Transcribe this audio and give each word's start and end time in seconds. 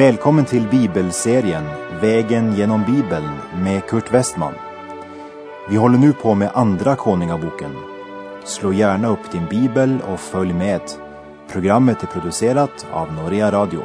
Välkommen 0.00 0.44
till 0.44 0.68
bibelserien 0.68 1.64
Vägen 2.00 2.54
genom 2.56 2.84
Bibeln 2.84 3.28
med 3.62 3.86
Kurt 3.86 4.12
Westman. 4.12 4.54
Vi 5.70 5.76
håller 5.76 5.98
nu 5.98 6.12
på 6.12 6.34
med 6.34 6.50
Andra 6.54 6.96
Konungaboken. 6.96 7.70
Slå 8.44 8.72
gärna 8.72 9.08
upp 9.08 9.32
din 9.32 9.46
bibel 9.46 9.98
och 10.08 10.20
följ 10.20 10.52
med. 10.52 10.80
Programmet 11.52 12.02
är 12.02 12.06
producerat 12.06 12.86
av 12.92 13.12
Norea 13.12 13.52
Radio. 13.52 13.80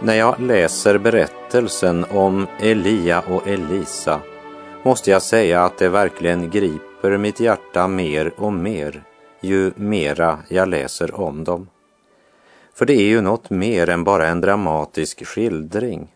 När 0.00 0.14
jag 0.14 0.40
läser 0.40 0.98
berättelsen 0.98 2.04
om 2.10 2.46
Elia 2.60 3.20
och 3.20 3.48
Elisa 3.48 4.20
måste 4.82 5.10
jag 5.10 5.22
säga 5.22 5.64
att 5.64 5.78
det 5.78 5.88
verkligen 5.88 6.50
griper 6.50 7.16
mitt 7.16 7.40
hjärta 7.40 7.88
mer 7.88 8.32
och 8.36 8.52
mer 8.52 9.04
ju 9.40 9.72
mera 9.76 10.38
jag 10.48 10.68
läser 10.68 11.20
om 11.20 11.44
dem. 11.44 11.68
För 12.74 12.86
det 12.86 12.94
är 12.94 13.06
ju 13.06 13.20
något 13.20 13.50
mer 13.50 13.88
än 13.88 14.04
bara 14.04 14.28
en 14.28 14.40
dramatisk 14.40 15.26
skildring. 15.26 16.14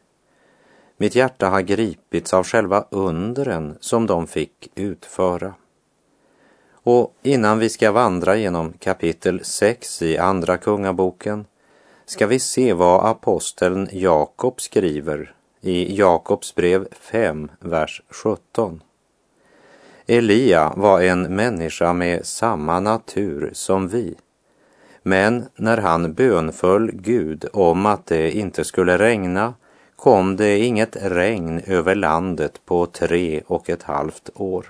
Mitt 0.96 1.14
hjärta 1.14 1.48
har 1.48 1.60
gripits 1.60 2.34
av 2.34 2.44
själva 2.44 2.84
undren 2.90 3.76
som 3.80 4.06
de 4.06 4.26
fick 4.26 4.70
utföra. 4.74 5.54
Och 6.72 7.14
innan 7.22 7.58
vi 7.58 7.68
ska 7.68 7.92
vandra 7.92 8.36
genom 8.36 8.72
kapitel 8.72 9.44
6 9.44 10.02
i 10.02 10.18
Andra 10.18 10.56
Kungaboken 10.56 11.44
ska 12.06 12.26
vi 12.26 12.38
se 12.38 12.72
vad 12.72 13.10
aposteln 13.10 13.88
Jakob 13.92 14.60
skriver 14.60 15.34
i 15.60 15.96
Jakobs 15.98 16.54
brev 16.54 16.88
5, 16.92 17.50
vers 17.60 18.02
17. 18.10 18.82
Elia 20.06 20.72
var 20.76 21.00
en 21.00 21.22
människa 21.22 21.92
med 21.92 22.26
samma 22.26 22.80
natur 22.80 23.50
som 23.52 23.88
vi. 23.88 24.14
Men 25.02 25.44
när 25.56 25.76
han 25.76 26.12
bönföll 26.12 26.90
Gud 26.92 27.44
om 27.52 27.86
att 27.86 28.06
det 28.06 28.30
inte 28.30 28.64
skulle 28.64 28.98
regna 28.98 29.54
kom 29.96 30.36
det 30.36 30.58
inget 30.58 30.96
regn 31.00 31.60
över 31.66 31.94
landet 31.94 32.60
på 32.64 32.86
tre 32.86 33.42
och 33.46 33.70
ett 33.70 33.82
halvt 33.82 34.30
år. 34.34 34.66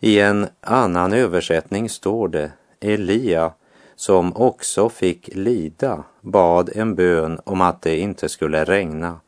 I 0.00 0.20
en 0.20 0.46
annan 0.60 1.12
översättning 1.12 1.88
står 1.88 2.28
det 2.28 2.52
Elia 2.80 3.52
som 3.96 4.36
också 4.36 4.88
fick 4.88 5.28
lida 5.34 6.04
bad 6.20 6.70
en 6.74 6.94
bön 6.94 7.40
om 7.44 7.60
att 7.60 7.82
det 7.82 7.98
inte 7.98 8.28
skulle 8.28 8.64
regna 8.64 9.20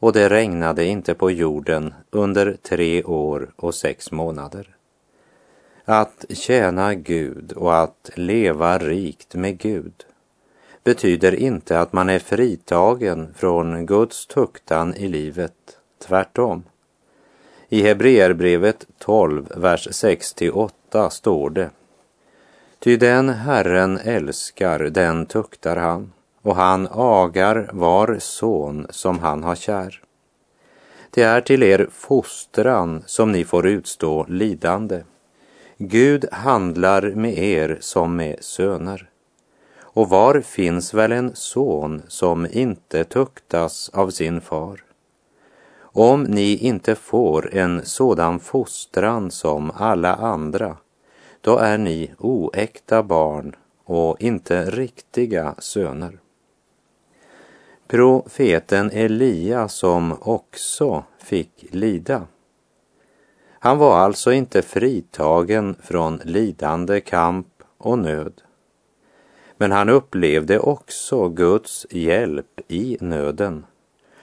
och 0.00 0.12
det 0.12 0.28
regnade 0.28 0.84
inte 0.84 1.14
på 1.14 1.30
jorden 1.30 1.94
under 2.10 2.56
tre 2.62 3.04
år 3.04 3.50
och 3.56 3.74
sex 3.74 4.12
månader. 4.12 4.68
Att 5.84 6.24
tjäna 6.28 6.94
Gud 6.94 7.52
och 7.52 7.78
att 7.78 8.10
leva 8.14 8.78
rikt 8.78 9.34
med 9.34 9.58
Gud 9.58 10.04
betyder 10.84 11.34
inte 11.34 11.80
att 11.80 11.92
man 11.92 12.08
är 12.08 12.18
fritagen 12.18 13.34
från 13.36 13.86
Guds 13.86 14.26
tuktan 14.26 14.94
i 14.94 15.08
livet, 15.08 15.78
tvärtom. 15.98 16.62
I 17.68 17.82
Hebreerbrevet 17.82 18.86
12, 18.98 19.52
vers 19.56 19.88
6-8 19.88 21.08
står 21.08 21.50
det 21.50 21.70
Ty 22.78 22.96
den 22.96 23.28
Herren 23.28 23.98
älskar, 23.98 24.78
den 24.78 25.26
tuktar 25.26 25.76
han 25.76 26.12
och 26.42 26.56
han 26.56 26.88
agar 26.90 27.70
var 27.72 28.16
son 28.18 28.86
som 28.90 29.18
han 29.18 29.42
har 29.42 29.54
kär. 29.54 30.02
Det 31.10 31.22
är 31.22 31.40
till 31.40 31.62
er 31.62 31.88
fostran 31.92 33.02
som 33.06 33.32
ni 33.32 33.44
får 33.44 33.66
utstå 33.66 34.26
lidande. 34.28 35.02
Gud 35.78 36.24
handlar 36.32 37.02
med 37.02 37.38
er 37.38 37.78
som 37.80 38.16
med 38.16 38.44
söner. 38.44 39.08
Och 39.80 40.08
var 40.08 40.40
finns 40.40 40.94
väl 40.94 41.12
en 41.12 41.34
son 41.34 42.02
som 42.08 42.46
inte 42.50 43.04
tuktas 43.04 43.90
av 43.92 44.10
sin 44.10 44.40
far? 44.40 44.84
Om 45.82 46.22
ni 46.22 46.56
inte 46.56 46.94
får 46.94 47.54
en 47.54 47.84
sådan 47.84 48.40
fostran 48.40 49.30
som 49.30 49.70
alla 49.74 50.14
andra, 50.14 50.76
då 51.40 51.58
är 51.58 51.78
ni 51.78 52.10
oäkta 52.18 53.02
barn 53.02 53.56
och 53.84 54.20
inte 54.20 54.70
riktiga 54.70 55.54
söner 55.58 56.19
profeten 57.90 58.90
Elia 58.90 59.68
som 59.68 60.16
också 60.20 61.04
fick 61.18 61.66
lida. 61.70 62.26
Han 63.50 63.78
var 63.78 63.98
alltså 63.98 64.32
inte 64.32 64.62
fritagen 64.62 65.76
från 65.82 66.20
lidande, 66.24 67.00
kamp 67.00 67.46
och 67.78 67.98
nöd. 67.98 68.32
Men 69.56 69.72
han 69.72 69.88
upplevde 69.88 70.58
också 70.58 71.28
Guds 71.28 71.86
hjälp 71.90 72.60
i 72.68 72.96
nöden 73.00 73.64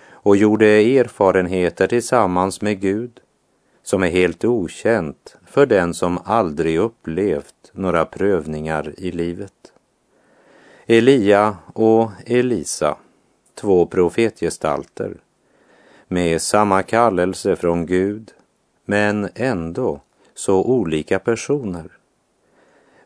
och 0.10 0.38
gjorde 0.38 0.68
erfarenheter 0.68 1.88
tillsammans 1.88 2.62
med 2.62 2.80
Gud 2.80 3.20
som 3.84 4.04
är 4.04 4.10
helt 4.10 4.46
okänt 4.46 5.38
för 5.46 5.66
den 5.66 5.94
som 5.94 6.20
aldrig 6.24 6.80
upplevt 6.80 7.72
några 7.72 8.06
prövningar 8.06 8.94
i 8.98 9.12
livet. 9.12 9.74
Elia 10.86 11.58
och 11.74 12.12
Elisa 12.26 12.98
två 13.58 13.86
profetgestalter 13.86 15.18
med 16.08 16.42
samma 16.42 16.84
kallelse 16.84 17.56
från 17.56 17.86
Gud, 17.86 18.32
men 18.86 19.30
ändå 19.36 20.02
så 20.34 20.64
olika 20.64 21.20
personer. 21.20 21.92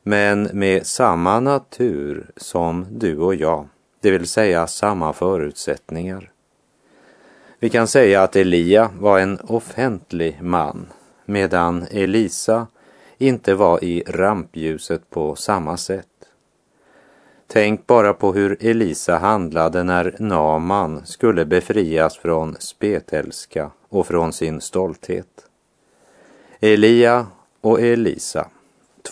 Men 0.03 0.44
med 0.53 0.88
samma 0.88 1.40
natur 1.40 2.31
som 2.38 2.85
du 2.91 3.17
och 3.17 3.35
jag, 3.35 3.67
det 4.00 4.11
vill 4.11 4.28
säga 4.28 4.67
samma 4.67 5.13
förutsättningar. 5.13 6.31
Vi 7.59 7.69
kan 7.69 7.88
säga 7.88 8.23
att 8.23 8.35
Elia 8.35 8.91
var 9.00 9.19
en 9.19 9.40
offentlig 9.40 10.40
man, 10.41 10.88
medan 11.25 11.85
Elisa 11.91 12.67
inte 13.17 13.53
var 13.53 13.84
i 13.84 14.03
rampljuset 14.07 15.09
på 15.09 15.35
samma 15.35 15.78
sätt. 15.78 16.10
Tänk 17.53 17.88
bara 17.88 18.13
på 18.13 18.34
hur 18.34 18.57
Elisa 18.59 19.17
handlade 19.17 19.84
när 19.84 20.16
Naman 20.19 21.06
skulle 21.06 21.45
befrias 21.45 22.17
från 22.17 22.56
spetälska 22.59 23.72
och 23.89 24.07
från 24.07 24.34
sin 24.34 24.62
stolthet. 24.62 25.45
Elia 26.59 27.28
och 27.61 27.81
Elisa, 27.81 28.47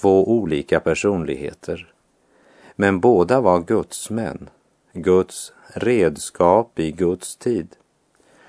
två 0.01 0.31
olika 0.31 0.79
personligheter. 0.79 1.94
Men 2.75 2.99
båda 2.99 3.41
var 3.41 3.59
Guds 3.59 4.09
män, 4.09 4.49
Guds 4.94 5.53
redskap 5.73 6.79
i 6.79 6.91
Guds 6.91 7.35
tid. 7.35 7.75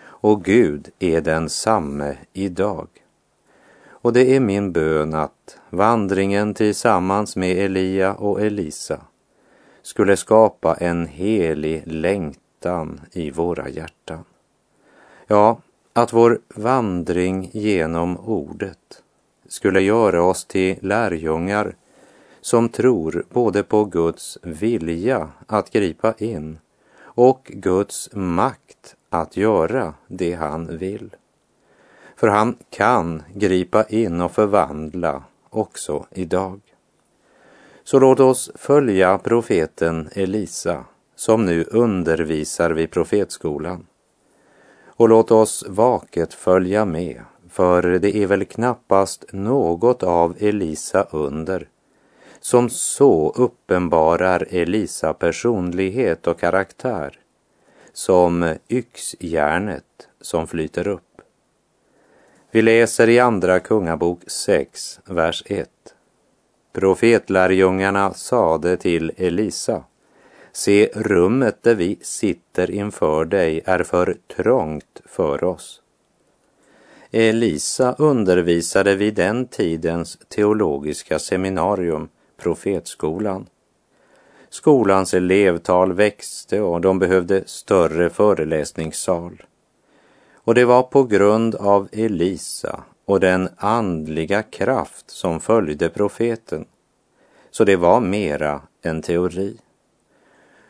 Och 0.02 0.44
Gud 0.44 0.88
är 0.98 1.20
densamme 1.20 2.16
idag. 2.32 2.88
Och 3.88 4.12
det 4.12 4.36
är 4.36 4.40
min 4.40 4.72
bön 4.72 5.14
att 5.14 5.58
vandringen 5.70 6.54
tillsammans 6.54 7.36
med 7.36 7.58
Elia 7.58 8.14
och 8.14 8.40
Elisa 8.40 9.00
skulle 9.90 10.16
skapa 10.16 10.74
en 10.74 11.06
helig 11.06 11.82
längtan 11.86 13.00
i 13.12 13.30
våra 13.30 13.68
hjärtan. 13.68 14.24
Ja, 15.26 15.60
att 15.92 16.12
vår 16.12 16.40
vandring 16.54 17.50
genom 17.52 18.16
ordet 18.16 19.02
skulle 19.48 19.80
göra 19.80 20.22
oss 20.22 20.44
till 20.44 20.78
lärjungar 20.80 21.74
som 22.41 22.68
tror 22.68 23.24
både 23.30 23.62
på 23.62 23.84
Guds 23.84 24.38
vilja 24.42 25.28
att 25.47 25.70
gripa 25.70 26.15
in 26.18 26.59
och 27.03 27.53
Guds 27.54 28.10
makt 28.12 28.97
att 29.09 29.36
göra 29.36 29.94
det 30.06 30.32
han 30.32 30.78
vill. 30.78 31.16
För 32.16 32.28
han 32.28 32.56
kan 32.70 33.22
gripa 33.34 33.84
in 33.84 34.20
och 34.20 34.32
förvandla 34.32 35.22
också 35.50 36.06
idag. 36.10 36.60
Så 37.91 37.98
låt 37.98 38.21
oss 38.21 38.51
följa 38.54 39.19
profeten 39.19 40.09
Elisa 40.13 40.84
som 41.16 41.47
nu 41.47 41.65
undervisar 41.65 42.71
vid 42.71 42.91
profetskolan. 42.91 43.87
Och 44.87 45.09
låt 45.09 45.31
oss 45.31 45.65
vaket 45.69 46.34
följa 46.34 46.84
med, 46.84 47.22
för 47.51 47.83
det 47.83 48.16
är 48.16 48.27
väl 48.27 48.45
knappast 48.45 49.25
något 49.33 50.03
av 50.03 50.37
Elisa 50.39 51.07
under 51.10 51.69
som 52.41 52.71
så 52.71 53.33
uppenbarar 53.37 54.47
Elisa 54.51 55.15
personlighet 55.15 56.27
och 56.27 56.41
karaktär 56.41 57.19
som 57.92 58.54
yxjärnet 58.69 60.09
som 60.21 60.47
flyter 60.47 60.89
upp. 60.89 61.22
Vi 62.51 62.63
läser 62.63 63.09
i 63.09 63.19
Andra 63.19 63.60
Kungabok 63.60 64.21
6, 64.27 65.01
vers 65.04 65.42
1. 65.47 65.79
Profetlärjungarna 66.72 68.14
sade 68.14 68.76
till 68.76 69.12
Elisa, 69.16 69.84
se 70.52 70.90
rummet 70.94 71.62
där 71.62 71.74
vi 71.74 71.98
sitter 72.02 72.70
inför 72.70 73.24
dig 73.24 73.60
är 73.64 73.82
för 73.82 74.16
trångt 74.36 75.00
för 75.04 75.44
oss. 75.44 75.82
Elisa 77.10 77.94
undervisade 77.98 78.94
vid 78.94 79.14
den 79.14 79.46
tidens 79.46 80.18
teologiska 80.28 81.18
seminarium, 81.18 82.08
profetskolan. 82.36 83.46
Skolans 84.50 85.14
elevtal 85.14 85.92
växte 85.92 86.60
och 86.60 86.80
de 86.80 86.98
behövde 86.98 87.42
större 87.46 88.10
föreläsningssal. 88.10 89.42
Och 90.34 90.54
det 90.54 90.64
var 90.64 90.82
på 90.82 91.04
grund 91.04 91.54
av 91.54 91.88
Elisa 91.92 92.84
och 93.10 93.21
den 93.21 93.48
andliga 93.57 94.42
kraft 94.42 95.10
som 95.10 95.41
följde 95.41 95.89
profeten. 95.89 96.65
Så 97.51 97.65
det 97.65 97.77
var 97.77 98.01
mera 98.01 98.62
en 98.83 99.03
teori. 99.03 99.57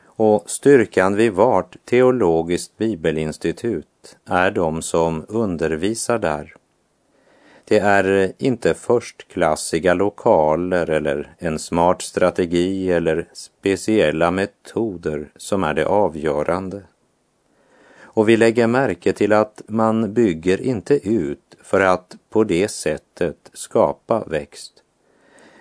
Och 0.04 0.50
styrkan 0.50 1.16
vid 1.16 1.32
vart 1.32 1.76
teologiskt 1.84 2.78
bibelinstitut 2.78 4.16
är 4.24 4.50
de 4.50 4.82
som 4.82 5.24
undervisar 5.28 6.18
där. 6.18 6.54
Det 7.64 7.78
är 7.78 8.32
inte 8.38 8.74
förstklassiga 8.74 9.94
lokaler 9.94 10.90
eller 10.90 11.34
en 11.38 11.58
smart 11.58 12.02
strategi 12.02 12.92
eller 12.92 13.28
speciella 13.32 14.30
metoder 14.30 15.32
som 15.36 15.64
är 15.64 15.74
det 15.74 15.86
avgörande. 15.86 16.82
Och 18.00 18.28
vi 18.28 18.36
lägger 18.36 18.66
märke 18.66 19.12
till 19.12 19.32
att 19.32 19.62
man 19.66 20.14
bygger 20.14 20.60
inte 20.60 21.08
ut 21.08 21.49
för 21.70 21.80
att 21.80 22.16
på 22.30 22.44
det 22.44 22.68
sättet 22.68 23.50
skapa 23.52 24.24
växt. 24.26 24.72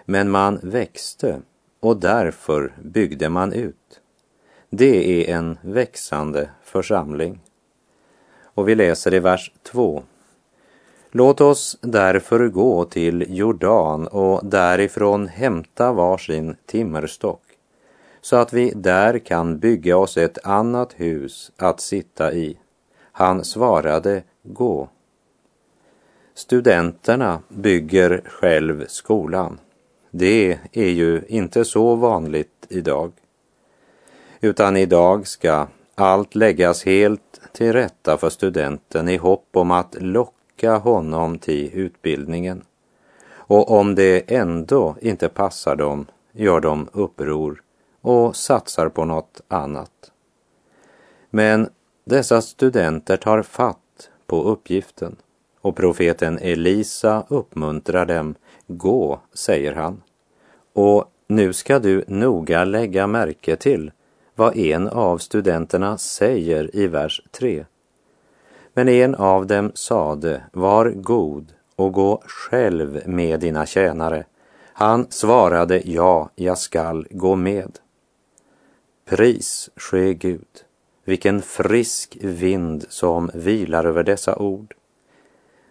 Men 0.06 0.30
man 0.30 0.60
växte 0.64 1.42
och 1.80 1.98
därför 1.98 2.74
byggde 2.84 3.30
man 3.30 3.54
ut. 3.54 4.02
Det 4.70 5.30
är 5.30 5.36
en 5.36 5.58
växande 5.62 6.50
församling. 6.64 7.40
Och 8.42 8.70
vi 8.70 8.76
läser 8.76 9.14
i 9.14 9.20
vers 9.20 9.52
2. 9.64 10.04
Låt 11.12 11.42
oss 11.42 11.78
därför 11.82 12.48
gå 12.48 12.86
till 12.86 13.26
Jordan 13.30 14.08
och 14.08 14.46
därifrån 14.46 15.28
hämta 15.28 15.94
varsin 15.94 16.56
timmerstock 16.66 17.44
så 18.22 18.36
att 18.36 18.54
vi 18.54 18.72
där 18.76 19.20
kan 19.20 19.60
bygga 19.60 19.98
oss 19.98 20.18
ett 20.18 20.46
annat 20.46 20.94
hus 20.94 21.52
att 21.58 21.82
sitta 21.82 22.34
i. 22.34 22.58
Han 23.12 23.44
svarade, 23.44 24.24
gå. 24.44 24.90
Studenterna 26.40 27.42
bygger 27.48 28.22
själv 28.26 28.86
skolan. 28.88 29.60
Det 30.12 30.60
är 30.72 30.90
ju 30.90 31.22
inte 31.28 31.66
så 31.66 31.96
vanligt 31.96 32.66
idag. 32.70 33.12
Utan 34.42 34.78
idag 34.78 35.28
ska 35.28 35.68
allt 35.96 36.36
läggas 36.36 36.86
helt 36.86 37.42
till 37.52 37.74
rätta 37.74 38.18
för 38.18 38.30
studenten 38.30 39.10
i 39.10 39.18
hopp 39.18 39.48
om 39.54 39.72
att 39.72 39.96
locka 40.00 40.78
honom 40.78 41.40
till 41.40 41.70
utbildningen. 41.74 42.62
Och 43.32 43.72
om 43.72 43.96
det 43.96 44.32
ändå 44.32 44.96
inte 45.02 45.30
passar 45.30 45.76
dem 45.76 46.06
gör 46.32 46.60
de 46.60 46.88
uppror 46.94 47.62
och 48.02 48.36
satsar 48.36 48.90
på 48.90 49.06
något 49.06 49.42
annat. 49.48 50.12
Men 51.30 51.70
dessa 52.06 52.42
studenter 52.42 53.18
tar 53.18 53.42
fatt 53.42 54.10
på 54.28 54.44
uppgiften 54.44 55.16
och 55.62 55.76
profeten 55.76 56.40
Elisa 56.42 57.24
uppmuntrar 57.30 58.06
dem. 58.06 58.36
Gå, 58.68 59.20
säger 59.34 59.74
han. 59.74 60.02
Och 60.74 61.06
nu 61.28 61.54
ska 61.54 61.80
du 61.80 62.04
noga 62.08 62.66
lägga 62.66 63.08
märke 63.08 63.56
till 63.56 63.92
vad 64.36 64.58
en 64.58 64.88
av 64.88 65.18
studenterna 65.18 65.98
säger 65.98 66.76
i 66.76 66.88
vers 66.88 67.22
3. 67.32 67.66
Men 68.74 68.90
en 68.90 69.16
av 69.16 69.48
dem 69.48 69.72
sade, 69.74 70.44
var 70.52 70.90
god 70.90 71.54
och 71.76 71.94
gå 71.94 72.22
själv 72.26 73.02
med 73.06 73.40
dina 73.40 73.66
tjänare. 73.66 74.26
Han 74.74 75.08
svarade, 75.10 75.82
ja, 75.86 76.30
jag 76.36 76.58
skall 76.58 77.08
gå 77.10 77.36
med. 77.36 77.80
Pris 79.06 79.70
ske 79.76 80.14
Gud, 80.14 80.64
vilken 81.06 81.42
frisk 81.42 82.18
vind 82.22 82.86
som 82.90 83.32
vilar 83.34 83.86
över 83.86 84.04
dessa 84.04 84.36
ord. 84.36 84.76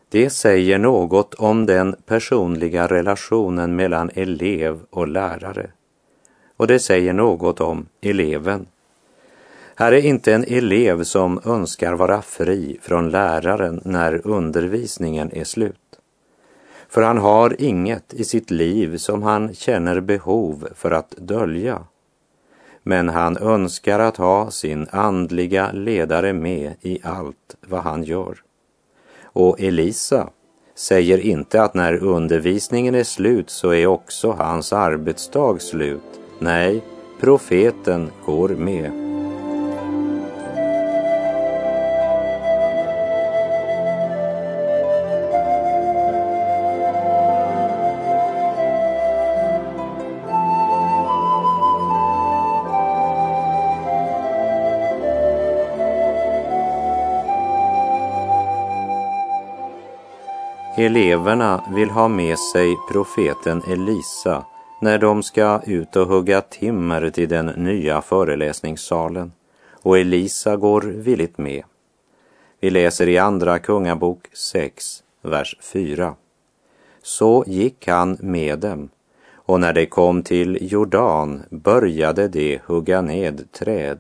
Det 0.08 0.30
säger 0.30 0.78
något 0.78 1.34
om 1.34 1.66
den 1.66 1.96
personliga 2.06 2.86
relationen 2.86 3.76
mellan 3.76 4.10
elev 4.14 4.80
och 4.90 5.08
lärare. 5.08 5.70
Och 6.56 6.66
det 6.66 6.78
säger 6.78 7.12
något 7.12 7.60
om 7.60 7.86
eleven. 8.00 8.66
Här 9.74 9.92
är 9.92 10.06
inte 10.06 10.34
en 10.34 10.44
elev 10.44 11.04
som 11.04 11.40
önskar 11.44 11.92
vara 11.92 12.22
fri 12.22 12.78
från 12.82 13.10
läraren 13.10 13.80
när 13.84 14.26
undervisningen 14.26 15.30
är 15.32 15.44
slut. 15.44 15.74
För 16.88 17.02
han 17.02 17.18
har 17.18 17.56
inget 17.58 18.14
i 18.14 18.24
sitt 18.24 18.50
liv 18.50 18.96
som 18.96 19.22
han 19.22 19.54
känner 19.54 20.00
behov 20.00 20.68
för 20.74 20.90
att 20.90 21.14
dölja 21.16 21.84
men 22.88 23.08
han 23.08 23.36
önskar 23.36 23.98
att 23.98 24.16
ha 24.16 24.50
sin 24.50 24.86
andliga 24.90 25.72
ledare 25.72 26.32
med 26.32 26.74
i 26.80 26.98
allt 27.02 27.56
vad 27.66 27.82
han 27.82 28.04
gör. 28.04 28.42
Och 29.32 29.60
Elisa 29.60 30.30
säger 30.74 31.18
inte 31.18 31.62
att 31.62 31.74
när 31.74 31.94
undervisningen 32.04 32.94
är 32.94 33.04
slut 33.04 33.50
så 33.50 33.70
är 33.70 33.86
också 33.86 34.30
hans 34.30 34.72
arbetsdag 34.72 35.60
slut. 35.60 36.20
Nej, 36.38 36.82
profeten 37.20 38.10
går 38.24 38.48
med. 38.48 39.07
Eleverna 60.80 61.64
vill 61.70 61.90
ha 61.90 62.08
med 62.08 62.38
sig 62.38 62.76
profeten 62.90 63.62
Elisa 63.68 64.44
när 64.80 64.98
de 64.98 65.22
ska 65.22 65.60
ut 65.66 65.96
och 65.96 66.08
hugga 66.08 66.40
timmer 66.40 67.10
till 67.10 67.28
den 67.28 67.46
nya 67.46 68.02
föreläsningssalen 68.02 69.32
och 69.72 69.98
Elisa 69.98 70.56
går 70.56 70.80
villigt 70.80 71.38
med. 71.38 71.62
Vi 72.60 72.70
läser 72.70 73.08
i 73.08 73.18
Andra 73.18 73.58
Kungabok 73.58 74.26
6, 74.32 75.02
vers 75.22 75.56
4. 75.60 76.14
Så 77.02 77.44
gick 77.46 77.88
han 77.88 78.16
med 78.20 78.58
dem 78.58 78.88
och 79.34 79.60
när 79.60 79.72
de 79.72 79.86
kom 79.86 80.22
till 80.22 80.58
Jordan 80.60 81.42
började 81.50 82.28
de 82.28 82.58
hugga 82.66 83.00
ned 83.00 83.52
träd 83.52 83.98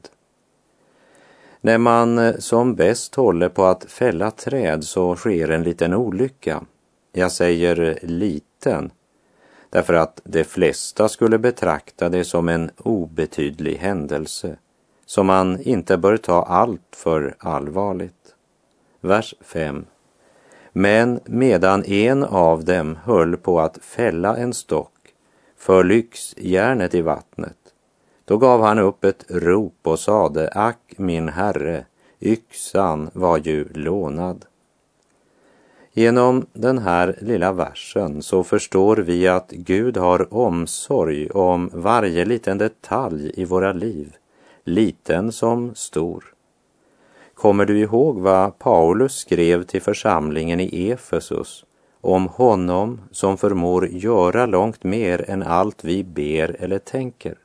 när 1.60 1.78
man 1.78 2.18
eh, 2.18 2.36
som 2.36 2.74
bäst 2.74 3.14
håller 3.14 3.48
på 3.48 3.64
att 3.64 3.84
fälla 3.84 4.30
träd 4.30 4.84
så 4.84 5.16
sker 5.16 5.50
en 5.50 5.62
liten 5.62 5.94
olycka. 5.94 6.64
Jag 7.12 7.32
säger 7.32 7.80
eh, 7.80 8.08
liten 8.08 8.90
därför 9.70 9.94
att 9.94 10.20
de 10.24 10.44
flesta 10.44 11.08
skulle 11.08 11.38
betrakta 11.38 12.08
det 12.08 12.24
som 12.24 12.48
en 12.48 12.70
obetydlig 12.76 13.76
händelse 13.76 14.56
som 15.06 15.26
man 15.26 15.60
inte 15.60 15.96
bör 15.96 16.16
ta 16.16 16.42
allt 16.42 16.96
för 16.96 17.34
allvarligt. 17.38 18.34
Vers 19.00 19.34
5. 19.40 19.86
Men 20.72 21.20
medan 21.24 21.84
en 21.84 22.24
av 22.24 22.64
dem 22.64 22.98
höll 23.04 23.36
på 23.36 23.60
att 23.60 23.78
fälla 23.78 24.36
en 24.36 24.54
stock 24.54 24.92
föll 25.56 25.90
yxjärnet 25.92 26.94
i 26.94 27.00
vattnet 27.02 27.57
då 28.28 28.36
gav 28.36 28.62
han 28.62 28.78
upp 28.78 29.04
ett 29.04 29.24
rop 29.28 29.78
och 29.82 30.00
sade, 30.00 30.48
ack 30.54 30.94
min 30.96 31.28
herre, 31.28 31.84
yxan 32.20 33.10
var 33.12 33.38
ju 33.38 33.68
lånad. 33.74 34.44
Genom 35.92 36.46
den 36.52 36.78
här 36.78 37.16
lilla 37.20 37.52
versen 37.52 38.22
så 38.22 38.44
förstår 38.44 38.96
vi 38.96 39.28
att 39.28 39.50
Gud 39.50 39.96
har 39.96 40.34
omsorg 40.34 41.30
om 41.30 41.70
varje 41.72 42.24
liten 42.24 42.58
detalj 42.58 43.32
i 43.34 43.44
våra 43.44 43.72
liv, 43.72 44.16
liten 44.64 45.32
som 45.32 45.74
stor. 45.74 46.24
Kommer 47.34 47.66
du 47.66 47.78
ihåg 47.78 48.18
vad 48.18 48.58
Paulus 48.58 49.14
skrev 49.14 49.62
till 49.64 49.82
församlingen 49.82 50.60
i 50.60 50.90
Efesus 50.90 51.64
om 52.00 52.26
honom 52.26 53.00
som 53.10 53.38
förmår 53.38 53.88
göra 53.88 54.46
långt 54.46 54.84
mer 54.84 55.30
än 55.30 55.42
allt 55.42 55.84
vi 55.84 56.04
ber 56.04 56.56
eller 56.58 56.78
tänker? 56.78 57.38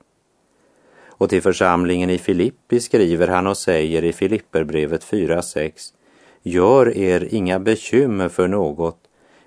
Och 1.24 1.30
till 1.30 1.42
församlingen 1.42 2.10
i 2.10 2.18
Filippi 2.18 2.80
skriver 2.80 3.28
han 3.28 3.48
och 3.48 3.58
säger 3.58 4.04
i 4.04 4.14
Filipperbrevet 4.14 5.06
4.6 5.06 5.94
Gör 6.42 6.98
er 6.98 7.28
inga 7.32 7.60
bekymmer 7.60 8.30
för 8.30 8.48
något, 8.48 8.98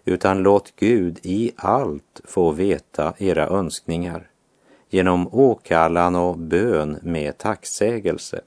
utan 0.05 0.43
låt 0.43 0.73
Gud 0.77 1.19
i 1.23 1.53
allt 1.57 2.21
få 2.25 2.51
veta 2.51 3.15
era 3.19 3.47
önskningar 3.47 4.29
genom 4.91 5.35
åkallan 5.35 6.17
och 6.17 6.39
bön 6.39 6.99
med 7.03 7.39
tacksägelse. 7.39 8.41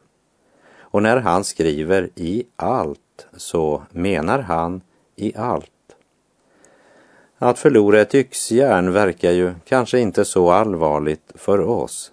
Och 0.79 1.03
när 1.03 1.17
han 1.17 1.43
skriver 1.43 2.09
i 2.15 2.43
allt 2.55 3.27
så 3.37 3.83
menar 3.91 4.39
han 4.39 4.81
i 5.15 5.35
allt. 5.35 5.95
Att 7.37 7.59
förlora 7.59 8.01
ett 8.01 8.15
yxjärn 8.15 8.93
verkar 8.93 9.31
ju 9.31 9.53
kanske 9.65 9.99
inte 9.99 10.25
så 10.25 10.51
allvarligt 10.51 11.31
för 11.35 11.59
oss. 11.59 12.11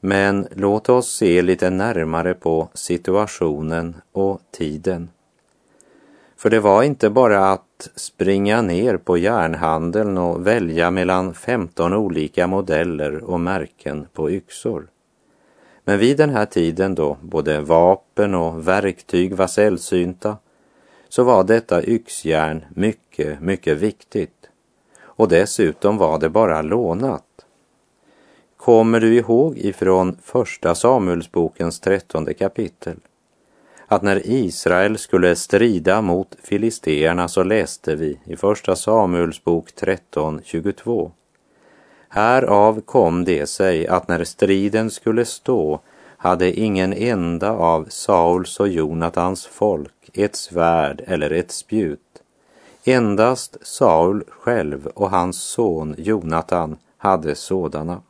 Men 0.00 0.46
låt 0.50 0.88
oss 0.88 1.16
se 1.16 1.42
lite 1.42 1.70
närmare 1.70 2.34
på 2.34 2.68
situationen 2.74 3.96
och 4.12 4.40
tiden. 4.50 5.10
För 6.36 6.50
det 6.50 6.60
var 6.60 6.82
inte 6.82 7.10
bara 7.10 7.52
att 7.52 7.90
springa 7.94 8.62
ner 8.62 8.96
på 8.96 9.18
järnhandeln 9.18 10.18
och 10.18 10.46
välja 10.46 10.90
mellan 10.90 11.34
15 11.34 11.94
olika 11.94 12.46
modeller 12.46 13.24
och 13.24 13.40
märken 13.40 14.06
på 14.12 14.30
yxor. 14.30 14.86
Men 15.84 15.98
vid 15.98 16.16
den 16.16 16.30
här 16.30 16.46
tiden 16.46 16.94
då 16.94 17.16
både 17.22 17.60
vapen 17.60 18.34
och 18.34 18.68
verktyg 18.68 19.34
var 19.34 19.46
sällsynta 19.46 20.36
så 21.08 21.24
var 21.24 21.44
detta 21.44 21.84
yxjärn 21.84 22.64
mycket, 22.74 23.40
mycket 23.40 23.78
viktigt. 23.78 24.48
Och 25.00 25.28
dessutom 25.28 25.96
var 25.96 26.18
det 26.18 26.28
bara 26.28 26.62
lånat. 26.62 27.29
Kommer 28.60 29.00
du 29.00 29.14
ihåg 29.14 29.58
ifrån 29.58 30.16
första 30.22 30.74
Samuelsbokens 30.74 31.80
trettonde 31.80 32.34
kapitel 32.34 32.96
att 33.86 34.02
när 34.02 34.26
Israel 34.26 34.98
skulle 34.98 35.36
strida 35.36 36.02
mot 36.02 36.36
filisteerna 36.42 37.28
så 37.28 37.42
läste 37.42 37.96
vi 37.96 38.20
i 38.24 38.36
Första 38.36 38.76
Samuelsbok 38.76 39.68
13.22. 39.70 41.10
Härav 42.08 42.80
kom 42.80 43.24
det 43.24 43.46
sig 43.46 43.86
att 43.86 44.08
när 44.08 44.24
striden 44.24 44.90
skulle 44.90 45.24
stå 45.24 45.80
hade 46.16 46.60
ingen 46.60 46.92
enda 46.92 47.50
av 47.50 47.86
Sauls 47.88 48.60
och 48.60 48.68
Jonatans 48.68 49.46
folk 49.46 50.10
ett 50.14 50.36
svärd 50.36 51.02
eller 51.06 51.30
ett 51.30 51.50
spjut. 51.50 52.22
Endast 52.84 53.56
Saul 53.62 54.24
själv 54.28 54.86
och 54.86 55.10
hans 55.10 55.42
son 55.42 55.94
Jonatan 55.98 56.76
hade 56.96 57.34
sådana. 57.34 58.02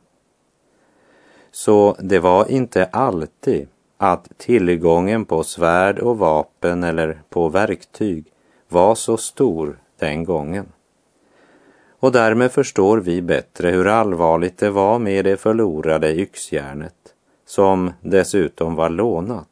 Så 1.51 1.95
det 1.99 2.19
var 2.19 2.51
inte 2.51 2.85
alltid 2.85 3.67
att 3.97 4.37
tillgången 4.37 5.25
på 5.25 5.43
svärd 5.43 5.99
och 5.99 6.17
vapen 6.17 6.83
eller 6.83 7.21
på 7.29 7.49
verktyg 7.49 8.25
var 8.69 8.95
så 8.95 9.17
stor 9.17 9.79
den 9.99 10.23
gången. 10.23 10.65
Och 11.99 12.11
därmed 12.11 12.51
förstår 12.51 12.97
vi 12.97 13.21
bättre 13.21 13.69
hur 13.69 13.87
allvarligt 13.87 14.57
det 14.57 14.69
var 14.69 14.99
med 14.99 15.25
det 15.25 15.37
förlorade 15.37 16.15
yxjärnet, 16.15 16.95
som 17.45 17.93
dessutom 18.01 18.75
var 18.75 18.89
lånat. 18.89 19.47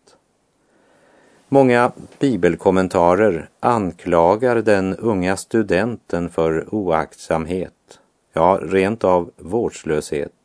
Många 1.50 1.91
bibelkommentarer 2.20 3.50
anklagar 3.60 4.56
den 4.56 4.96
unga 4.96 5.38
studenten 5.38 6.29
för 6.29 6.75
oaktsamhet, 6.75 8.00
ja, 8.34 8.60
rent 8.62 9.03
av 9.03 9.32
vårdslöshet. 9.38 10.38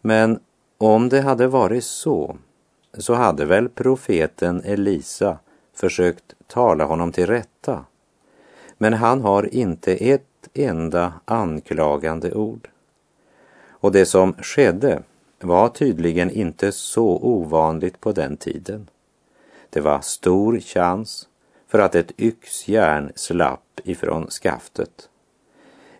Men 0.00 0.40
om 0.78 1.08
det 1.08 1.20
hade 1.20 1.46
varit 1.46 1.84
så 1.84 2.36
så 2.98 3.14
hade 3.14 3.44
väl 3.44 3.68
profeten 3.68 4.62
Elisa 4.64 5.38
försökt 5.74 6.34
tala 6.46 6.84
honom 6.84 7.12
till 7.12 7.26
rätta. 7.26 7.84
Men 8.78 8.92
han 8.92 9.20
har 9.20 9.54
inte 9.54 9.94
ett 9.94 10.48
enda 10.54 11.12
anklagande 11.24 12.34
ord. 12.34 12.68
Och 13.68 13.92
det 13.92 14.06
som 14.06 14.32
skedde 14.32 15.02
var 15.40 15.68
tydligen 15.68 16.30
inte 16.30 16.72
så 16.72 17.18
ovanligt 17.22 18.00
på 18.00 18.12
den 18.12 18.36
tiden. 18.36 18.88
Det 19.70 19.80
var 19.80 20.00
stor 20.00 20.60
chans 20.60 21.28
för 21.68 21.78
att 21.78 21.94
ett 21.94 22.12
yxjärn 22.20 23.12
slapp 23.14 23.80
ifrån 23.84 24.26
skaftet. 24.26 25.08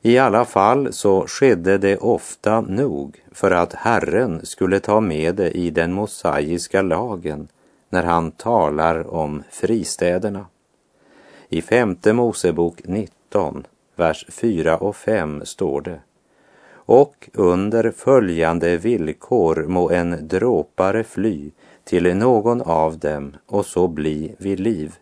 I 0.03 0.19
alla 0.19 0.45
fall 0.45 0.93
så 0.93 1.27
skedde 1.27 1.79
det 1.79 1.97
ofta 1.97 2.61
nog 2.61 3.25
för 3.33 3.51
att 3.51 3.73
Herren 3.73 4.47
skulle 4.47 4.81
ta 4.81 5.01
med 5.01 5.35
det 5.35 5.51
i 5.51 5.71
den 5.71 5.93
mosaiska 5.93 6.83
lagen 6.83 7.49
när 7.89 8.03
han 8.03 8.31
talar 8.31 9.15
om 9.15 9.43
fristäderna. 9.51 10.47
I 11.49 11.63
femte 11.63 12.13
Mosebok 12.13 12.81
19, 12.85 13.67
vers 13.97 14.27
4 14.29 14.77
och 14.77 14.97
5 14.97 15.43
står 15.45 15.81
det 15.81 16.01
och 16.91 17.31
under 17.33 17.91
följande 17.91 18.77
villkor 18.77 19.65
må 19.69 19.91
en 19.91 20.29
dråpare 20.29 21.05
fly 21.05 21.51
till 21.85 22.17
någon 22.17 22.63
av 22.63 22.99
dem 22.99 23.37
och 23.47 23.67
så 23.67 23.89
bli 23.89 24.35
vid 24.39 24.61
liv. 24.61 24.95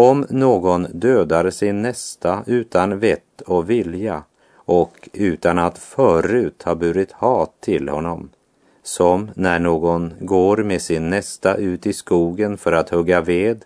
Om 0.00 0.26
någon 0.28 0.86
dödar 0.92 1.50
sin 1.50 1.82
nästa 1.82 2.44
utan 2.46 2.98
vett 2.98 3.40
och 3.46 3.70
vilja 3.70 4.22
och 4.54 5.08
utan 5.12 5.58
att 5.58 5.78
förut 5.78 6.62
ha 6.62 6.74
burit 6.74 7.12
hat 7.12 7.52
till 7.60 7.88
honom, 7.88 8.28
som 8.82 9.30
när 9.34 9.58
någon 9.58 10.14
går 10.20 10.56
med 10.56 10.82
sin 10.82 11.10
nästa 11.10 11.54
ut 11.54 11.86
i 11.86 11.92
skogen 11.92 12.56
för 12.56 12.72
att 12.72 12.90
hugga 12.90 13.20
ved 13.20 13.64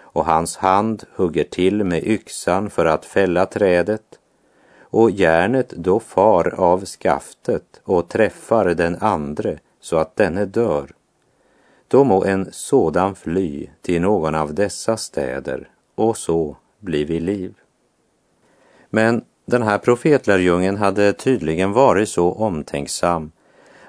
och 0.00 0.24
hans 0.24 0.56
hand 0.56 1.04
hugger 1.16 1.44
till 1.44 1.84
med 1.84 2.04
yxan 2.04 2.70
för 2.70 2.86
att 2.86 3.04
fälla 3.04 3.46
trädet 3.46 4.18
och 4.80 5.10
järnet 5.10 5.70
då 5.70 6.00
far 6.00 6.54
av 6.60 6.84
skaftet 6.84 7.80
och 7.84 8.08
träffar 8.08 8.64
den 8.64 8.96
andre 9.00 9.58
så 9.80 9.96
att 9.96 10.16
denne 10.16 10.44
dör. 10.44 10.90
Då 11.88 12.04
må 12.04 12.24
en 12.24 12.48
sådan 12.52 13.14
fly 13.14 13.66
till 13.82 14.02
någon 14.02 14.34
av 14.34 14.54
dessa 14.54 14.96
städer 14.96 15.68
och 15.94 16.16
så 16.16 16.56
blir 16.80 17.06
vi 17.06 17.20
liv. 17.20 17.54
Men 18.90 19.24
den 19.46 19.62
här 19.62 19.78
profetlärjungen 19.78 20.76
hade 20.76 21.12
tydligen 21.12 21.72
varit 21.72 22.08
så 22.08 22.32
omtänksam 22.32 23.32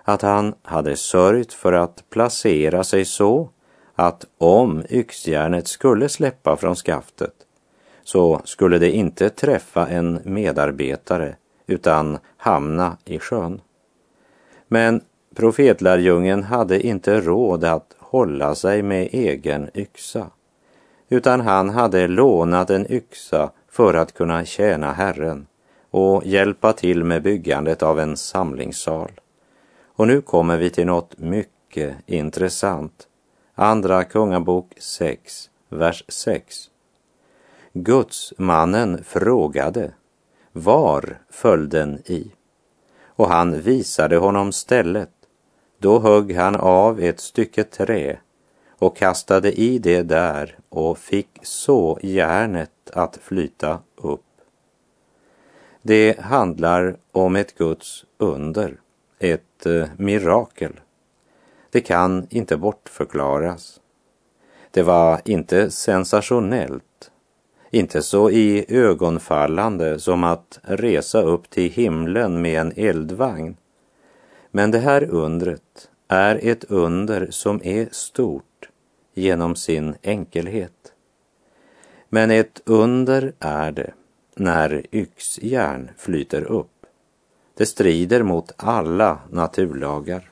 att 0.03 0.21
han 0.21 0.53
hade 0.63 0.95
sörjt 0.95 1.53
för 1.53 1.73
att 1.73 2.03
placera 2.09 2.83
sig 2.83 3.05
så 3.05 3.49
att 3.95 4.25
om 4.37 4.83
yxjärnet 4.89 5.67
skulle 5.67 6.09
släppa 6.09 6.57
från 6.57 6.75
skaftet 6.75 7.33
så 8.03 8.41
skulle 8.43 8.79
det 8.79 8.91
inte 8.91 9.29
träffa 9.29 9.87
en 9.87 10.19
medarbetare 10.23 11.35
utan 11.67 12.17
hamna 12.37 12.97
i 13.05 13.19
sjön. 13.19 13.61
Men 14.67 15.01
profetlärjungen 15.35 16.43
hade 16.43 16.87
inte 16.87 17.21
råd 17.21 17.63
att 17.63 17.95
hålla 17.99 18.55
sig 18.55 18.83
med 18.83 19.09
egen 19.11 19.69
yxa 19.73 20.29
utan 21.09 21.41
han 21.41 21.69
hade 21.69 22.07
lånat 22.07 22.69
en 22.69 22.91
yxa 22.91 23.51
för 23.67 23.93
att 23.93 24.13
kunna 24.13 24.45
tjäna 24.45 24.93
Herren 24.93 25.47
och 25.91 26.25
hjälpa 26.25 26.73
till 26.73 27.03
med 27.03 27.23
byggandet 27.23 27.83
av 27.83 27.99
en 27.99 28.17
samlingssal. 28.17 29.11
Och 29.95 30.07
nu 30.07 30.21
kommer 30.21 30.57
vi 30.57 30.69
till 30.69 30.85
något 30.85 31.17
mycket 31.17 31.95
intressant. 32.05 33.07
Andra 33.55 34.03
Kungabok 34.03 34.73
6, 34.77 35.49
vers 35.69 36.03
6. 36.07 36.55
Gudsmannen 37.73 39.03
frågade, 39.03 39.91
var 40.51 41.17
föll 41.29 41.69
den 41.69 42.01
i? 42.05 42.31
Och 43.05 43.29
han 43.29 43.61
visade 43.61 44.17
honom 44.17 44.51
stället. 44.51 45.09
Då 45.77 45.99
högg 45.99 46.35
han 46.35 46.55
av 46.55 46.99
ett 46.99 47.19
stycke 47.19 47.63
trä 47.63 48.19
och 48.79 48.97
kastade 48.97 49.51
i 49.51 49.79
det 49.79 50.01
där 50.01 50.57
och 50.69 50.97
fick 50.97 51.29
så 51.41 51.99
järnet 52.01 52.89
att 52.93 53.17
flyta 53.17 53.79
upp. 53.95 54.21
Det 55.81 56.19
handlar 56.19 56.97
om 57.11 57.35
ett 57.35 57.57
Guds 57.57 58.05
under, 58.17 58.79
ett 59.19 59.65
eh, 59.65 59.87
mirakel. 59.97 60.79
Det 61.69 61.81
kan 61.81 62.27
inte 62.29 62.57
bortförklaras. 62.57 63.79
Det 64.71 64.83
var 64.83 65.21
inte 65.25 65.71
sensationellt, 65.71 67.11
inte 67.71 68.01
så 68.01 68.29
i 68.29 68.65
ögonfallande 68.67 69.99
som 69.99 70.23
att 70.23 70.59
resa 70.63 71.21
upp 71.21 71.49
till 71.49 71.71
himlen 71.71 72.41
med 72.41 72.61
en 72.61 72.73
eldvagn. 72.75 73.57
Men 74.51 74.71
det 74.71 74.79
här 74.79 75.03
undret 75.03 75.89
är 76.07 76.39
ett 76.43 76.63
under 76.63 77.27
som 77.31 77.61
är 77.63 77.87
stort 77.91 78.43
genom 79.15 79.55
sin 79.55 79.95
enkelhet. 80.03 80.93
Men 82.09 82.31
ett 82.31 82.61
under 82.65 83.33
är 83.39 83.71
det 83.71 83.93
när 84.35 84.85
yxjärn 84.91 85.91
flyter 85.97 86.43
upp. 86.43 86.85
Det 87.57 87.65
strider 87.65 88.23
mot 88.23 88.51
alla 88.57 89.19
naturlagar. 89.31 90.29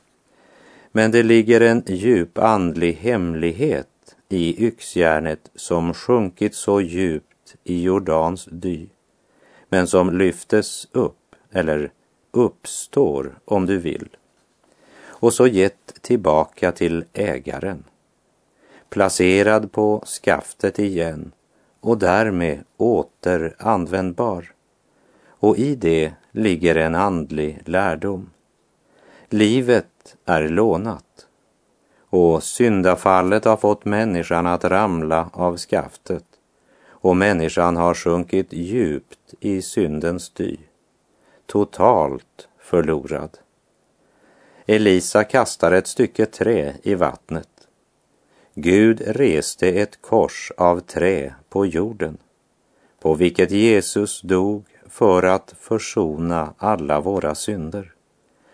Men 0.92 1.12
det 1.12 1.24
ligger 1.24 1.62
en 1.62 1.84
djup 1.88 2.38
andlig 2.38 2.94
hemlighet 2.94 3.88
i 4.30 4.66
yxjärnet 4.68 5.52
som 5.56 5.94
sjunkit 5.94 6.56
så 6.56 6.82
djupt 6.82 7.56
i 7.64 7.84
Jordans 7.84 8.48
dy, 8.52 8.88
men 9.70 9.88
som 9.88 10.18
lyftes 10.18 10.88
upp, 10.92 11.36
eller 11.52 11.92
uppstår 12.32 13.36
om 13.46 13.66
du 13.66 13.78
vill, 13.78 14.10
och 15.06 15.34
så 15.34 15.48
gett 15.48 16.02
tillbaka 16.02 16.72
till 16.72 17.06
ägaren, 17.14 17.84
placerad 18.94 19.72
på 19.72 20.04
skaftet 20.06 20.80
igen 20.80 21.32
och 21.80 21.98
därmed 21.98 22.64
åter 22.78 23.56
användbar. 23.60 24.52
Och 25.28 25.58
i 25.58 25.76
det 25.76 26.14
ligger 26.32 26.76
en 26.76 26.96
andlig 26.96 27.62
lärdom. 27.66 28.30
Livet 29.30 30.16
är 30.26 30.50
lånat 30.50 31.28
och 32.10 32.44
syndafallet 32.44 33.46
har 33.46 33.58
fått 33.58 33.86
människan 33.86 34.48
att 34.48 34.66
ramla 34.66 35.30
av 35.34 35.58
skaftet 35.58 36.26
och 36.88 37.18
människan 37.18 37.78
har 37.78 37.94
sjunkit 37.94 38.54
djupt 38.54 39.34
i 39.40 39.62
syndens 39.62 40.30
dy, 40.30 40.58
totalt 41.46 42.48
förlorad. 42.60 43.38
Elisa 44.66 45.24
kastar 45.24 45.72
ett 45.72 45.88
stycke 45.88 46.26
trä 46.26 46.74
i 46.84 46.96
vattnet. 46.96 47.53
Gud 48.56 49.02
reste 49.06 49.68
ett 49.68 50.02
kors 50.02 50.52
av 50.58 50.80
trä 50.80 51.34
på 51.50 51.66
jorden, 51.66 52.18
på 53.02 53.14
vilket 53.14 53.52
Jesus 53.52 54.22
dog 54.22 54.66
för 54.90 55.24
att 55.24 55.56
försona 55.60 56.54
alla 56.58 57.02
våra 57.02 57.36
synder. 57.36 57.94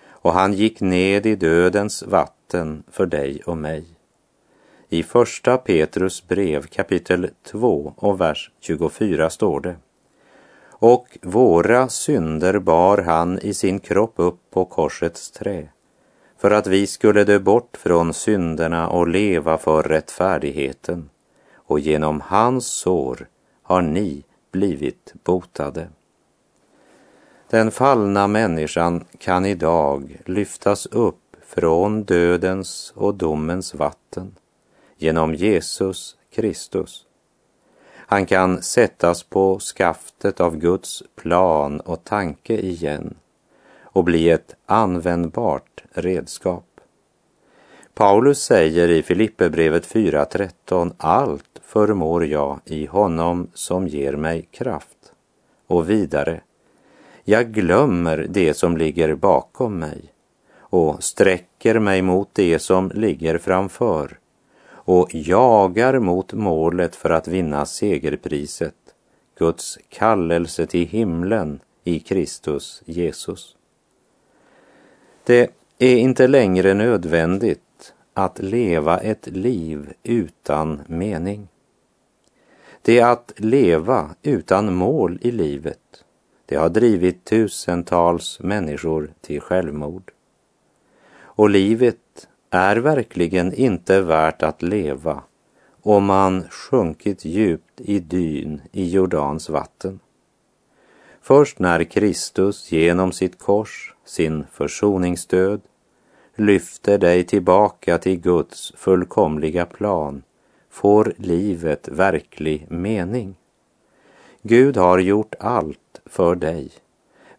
Och 0.08 0.34
han 0.34 0.54
gick 0.54 0.82
ned 0.82 1.26
i 1.26 1.36
dödens 1.36 2.04
vatten 2.04 2.84
för 2.92 3.06
dig 3.06 3.42
och 3.46 3.58
mig. 3.58 3.86
I 4.90 5.04
första 5.04 5.58
Petrus 5.58 6.28
brev 6.28 6.66
kapitel 6.66 7.30
2 7.44 7.94
och 7.98 8.22
vers 8.22 8.52
24 8.60 9.30
står 9.30 9.60
det. 9.60 9.76
Och 10.70 11.18
våra 11.22 11.90
synder 11.90 12.60
bar 12.60 12.98
han 12.98 13.40
i 13.40 13.54
sin 13.54 13.80
kropp 13.80 14.14
upp 14.16 14.40
på 14.52 14.66
korsets 14.66 15.32
trä 15.32 15.70
för 16.40 16.52
att 16.52 16.68
vi 16.68 16.88
skulle 16.88 17.24
dö 17.24 17.40
bort 17.40 17.78
från 17.78 18.14
synderna 18.14 18.90
och 18.90 19.08
leva 19.08 19.58
för 19.58 19.84
rättfärdigheten. 19.84 21.10
Och 21.56 21.80
genom 21.80 22.22
hans 22.22 22.66
sår 22.66 23.28
har 23.64 23.82
ni 23.82 24.24
blivit 24.52 25.14
botade. 25.24 25.88
Den 27.50 27.72
fallna 27.72 28.28
människan 28.28 29.06
kan 29.18 29.46
idag 29.46 30.18
lyftas 30.26 30.86
upp 30.86 31.36
från 31.46 32.04
dödens 32.04 32.94
och 32.96 33.16
domens 33.16 33.74
vatten 33.74 34.36
genom 34.98 35.36
Jesus 35.36 36.16
Kristus. 36.32 37.06
Han 37.96 38.26
kan 38.26 38.62
sättas 38.62 39.24
på 39.24 39.60
skaftet 39.60 40.42
av 40.42 40.58
Guds 40.58 41.04
plan 41.16 41.80
och 41.80 42.04
tanke 42.04 42.54
igen 42.54 43.16
och 44.00 44.06
bli 44.06 44.30
ett 44.30 44.56
användbart 44.66 45.84
redskap. 45.92 46.82
Paulus 47.94 48.42
säger 48.42 48.90
i 48.90 49.04
Filipperbrevet 49.04 49.94
4.13 49.94 50.94
allt 50.98 51.62
förmår 51.62 52.26
jag 52.26 52.60
i 52.66 52.86
honom 52.86 53.48
som 53.54 53.88
ger 53.88 54.14
mig 54.14 54.48
kraft. 54.52 55.14
Och 55.68 55.90
vidare, 55.90 56.42
jag 57.24 57.52
glömmer 57.52 58.28
det 58.30 58.54
som 58.54 58.78
ligger 58.78 59.16
bakom 59.16 59.80
mig 59.80 60.02
och 60.60 61.04
sträcker 61.04 61.80
mig 61.80 62.02
mot 62.02 62.30
det 62.34 62.60
som 62.60 62.92
ligger 62.96 63.38
framför 63.38 64.18
och 64.72 65.16
jagar 65.16 66.00
mot 66.00 66.34
målet 66.34 66.96
för 66.96 67.10
att 67.10 67.28
vinna 67.28 67.66
segerpriset, 67.66 68.76
Guds 69.38 69.78
kallelse 69.90 70.68
till 70.68 70.88
himlen 70.88 71.60
i 71.84 72.00
Kristus 72.00 72.84
Jesus. 72.86 73.56
Det 75.30 75.52
är 75.78 75.98
inte 75.98 76.28
längre 76.28 76.74
nödvändigt 76.74 77.94
att 78.14 78.40
leva 78.40 78.98
ett 78.98 79.28
liv 79.28 79.94
utan 80.04 80.82
mening. 80.88 81.48
Det 82.82 83.02
att 83.02 83.34
leva 83.38 84.16
utan 84.22 84.74
mål 84.74 85.20
i 85.22 85.32
livet, 85.32 86.04
det 86.46 86.56
har 86.56 86.70
drivit 86.70 87.26
tusentals 87.26 88.40
människor 88.40 89.14
till 89.22 89.42
självmord. 89.42 90.12
Och 91.20 91.50
livet 91.50 92.28
är 92.50 92.76
verkligen 92.76 93.54
inte 93.54 94.02
värt 94.02 94.44
att 94.44 94.62
leva 94.62 95.24
om 95.82 96.06
man 96.06 96.44
sjunkit 96.50 97.26
djupt 97.26 97.82
i 97.82 98.00
dyn 98.00 98.62
i 98.72 98.90
Jordans 98.90 99.50
vatten. 99.50 100.00
Först 101.22 101.60
när 101.60 101.84
Kristus 101.84 102.72
genom 102.72 103.12
sitt 103.12 103.40
kors, 103.40 103.96
sin 104.10 104.46
försoningsdöd, 104.52 105.62
lyfter 106.36 106.98
dig 106.98 107.24
tillbaka 107.24 107.98
till 107.98 108.20
Guds 108.20 108.74
fullkomliga 108.76 109.66
plan 109.66 110.24
får 110.70 111.14
livet 111.18 111.88
verklig 111.88 112.66
mening. 112.70 113.36
Gud 114.42 114.78
har 114.78 115.00
gjort 115.00 115.36
allt 115.40 116.02
för 116.06 116.36
dig, 116.36 116.72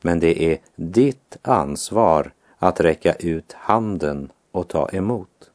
men 0.03 0.21
det 0.21 0.43
är 0.43 0.59
ditt 0.77 1.37
ansvar 1.43 2.33
att 2.59 2.81
räcka 2.81 3.13
ut 3.13 3.53
handen 3.53 4.33
och 4.53 4.69
ta 4.69 4.89
emot. 4.89 5.51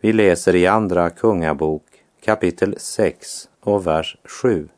Vi 0.00 0.12
läser 0.12 0.54
i 0.54 0.66
Andra 0.66 1.10
Kungabok 1.10 1.84
kapitel 2.24 2.74
6 2.78 3.48
och 3.60 3.86
vers 3.86 4.16
7. 4.24 4.68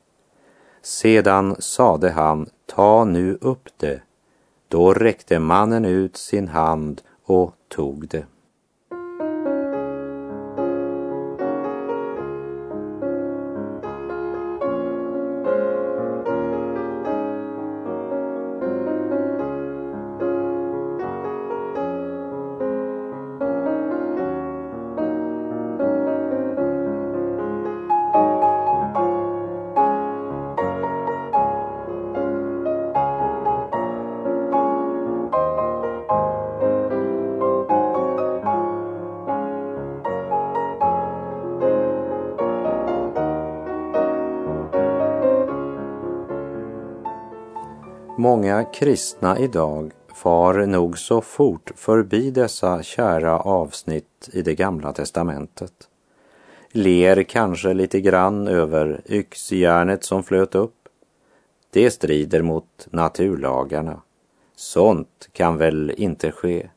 Sedan 0.83 1.57
sade 1.59 2.11
han, 2.11 2.47
ta 2.67 3.05
nu 3.05 3.39
upp 3.41 3.69
det. 3.77 4.01
Då 4.73 4.93
räckte 4.93 5.39
mannen 5.39 5.85
ut 5.85 6.17
sin 6.17 6.49
hand 6.49 7.03
och 7.25 7.55
tog 7.69 8.09
det. 8.09 8.27
Kristna 48.73 49.39
idag 49.39 49.93
far 50.15 50.67
nog 50.67 50.99
så 50.99 51.21
fort 51.21 51.71
förbi 51.77 52.31
dessa 52.31 52.83
kära 52.83 53.39
avsnitt 53.39 54.29
i 54.33 54.43
det 54.43 54.55
gamla 54.55 54.93
testamentet. 54.93 55.89
Ler 56.71 57.23
kanske 57.23 57.75
lite 57.75 58.01
grann 58.01 58.49
över 58.49 59.01
yxjärnet 59.07 60.05
som 60.05 60.23
flöt 60.23 60.55
upp. 60.55 60.89
Det 61.71 61.91
strider 61.91 62.43
mot 62.43 62.87
naturlagarna. 62.91 64.01
Sånt 64.57 65.29
kan 65.33 65.57
väl 65.57 65.95
inte 65.97 66.33
ske. 66.33 66.69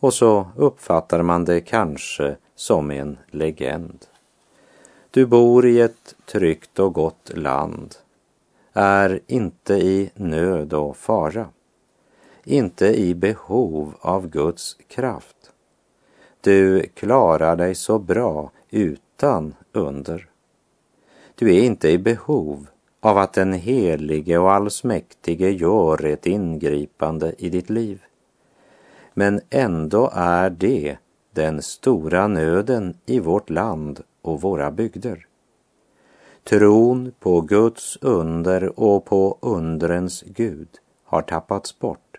Och 0.00 0.14
så 0.14 0.46
uppfattar 0.56 1.22
man 1.22 1.44
det 1.44 1.60
kanske 1.60 2.36
som 2.54 2.90
en 2.90 3.18
legend. 3.30 4.06
Du 5.10 5.26
bor 5.26 5.66
i 5.66 5.80
ett 5.80 6.14
tryggt 6.26 6.78
och 6.78 6.92
gott 6.92 7.30
land 7.34 7.94
är 8.74 9.20
inte 9.26 9.74
i 9.74 10.10
nöd 10.14 10.72
och 10.72 10.96
fara, 10.96 11.48
inte 12.44 12.86
i 12.86 13.14
behov 13.14 13.94
av 14.00 14.28
Guds 14.28 14.76
kraft. 14.88 15.52
Du 16.40 16.82
klarar 16.94 17.56
dig 17.56 17.74
så 17.74 17.98
bra 17.98 18.50
utan 18.70 19.54
under. 19.72 20.28
Du 21.34 21.56
är 21.56 21.62
inte 21.62 21.90
i 21.90 21.98
behov 21.98 22.66
av 23.00 23.18
att 23.18 23.32
den 23.32 23.52
helige 23.52 24.38
och 24.38 24.52
allsmäktige 24.52 25.50
gör 25.50 26.04
ett 26.04 26.26
ingripande 26.26 27.34
i 27.38 27.50
ditt 27.50 27.70
liv. 27.70 28.02
Men 29.14 29.40
ändå 29.50 30.10
är 30.14 30.50
det 30.50 30.96
den 31.32 31.62
stora 31.62 32.26
nöden 32.26 32.96
i 33.06 33.20
vårt 33.20 33.50
land 33.50 34.00
och 34.22 34.40
våra 34.40 34.70
bygder. 34.70 35.26
Tron 36.44 37.12
på 37.20 37.40
Guds 37.40 37.98
under 38.00 38.80
och 38.80 39.04
på 39.04 39.38
undrens 39.40 40.22
Gud 40.26 40.68
har 41.04 41.22
tappats 41.22 41.78
bort. 41.78 42.16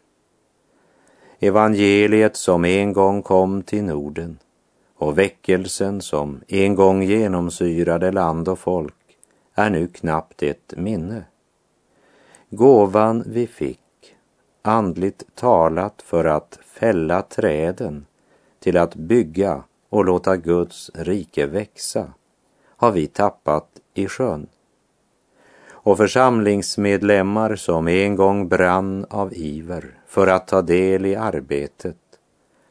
Evangeliet 1.39 2.35
som 2.35 2.65
en 2.65 2.93
gång 2.93 3.21
kom 3.21 3.63
till 3.63 3.83
Norden 3.83 4.39
och 4.95 5.17
väckelsen 5.17 6.01
som 6.01 6.41
en 6.47 6.75
gång 6.75 7.03
genomsyrade 7.03 8.11
land 8.11 8.47
och 8.47 8.59
folk 8.59 8.95
är 9.53 9.69
nu 9.69 9.87
knappt 9.87 10.43
ett 10.43 10.73
minne. 10.77 11.23
Gåvan 12.49 13.23
vi 13.27 13.47
fick, 13.47 14.15
andligt 14.61 15.35
talat 15.35 16.01
för 16.01 16.25
att 16.25 16.59
fälla 16.65 17.21
träden 17.21 18.05
till 18.59 18.77
att 18.77 18.95
bygga 18.95 19.63
och 19.89 20.05
låta 20.05 20.37
Guds 20.37 20.91
rike 20.93 21.45
växa, 21.45 22.13
har 22.77 22.91
vi 22.91 23.07
tappat 23.07 23.67
i 23.95 24.07
sjön. 24.07 24.47
och 25.85 25.97
församlingsmedlemmar 25.97 27.55
som 27.55 27.87
en 27.87 28.15
gång 28.15 28.47
brann 28.47 29.05
av 29.09 29.33
iver 29.33 29.99
för 30.07 30.27
att 30.27 30.47
ta 30.47 30.61
del 30.61 31.05
i 31.05 31.15
arbetet 31.15 31.97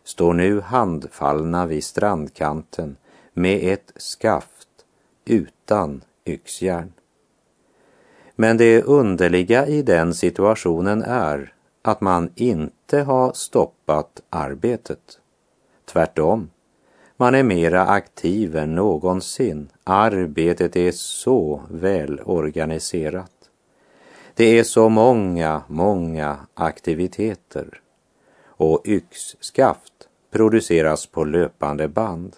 står 0.04 0.32
nu 0.32 0.60
handfallna 0.60 1.66
vid 1.66 1.84
strandkanten 1.84 2.96
med 3.32 3.72
ett 3.72 3.92
skaft 3.96 4.68
utan 5.24 6.02
yxjärn. 6.26 6.92
Men 8.36 8.56
det 8.56 8.82
underliga 8.82 9.66
i 9.66 9.82
den 9.82 10.14
situationen 10.14 11.02
är 11.02 11.54
att 11.82 12.00
man 12.00 12.30
inte 12.34 13.00
har 13.02 13.32
stoppat 13.32 14.22
arbetet. 14.30 15.18
Tvärtom, 15.84 16.50
man 17.16 17.34
är 17.34 17.42
mera 17.42 17.86
aktiv 17.86 18.56
än 18.56 18.74
någonsin. 18.74 19.68
Arbetet 19.84 20.76
är 20.76 20.92
så 20.92 21.60
välorganiserat. 21.70 23.30
Det 24.34 24.58
är 24.58 24.64
så 24.64 24.88
många, 24.88 25.62
många 25.68 26.36
aktiviteter 26.54 27.80
och 28.44 28.82
yxskaft 28.84 30.08
produceras 30.30 31.06
på 31.06 31.24
löpande 31.24 31.88
band. 31.88 32.36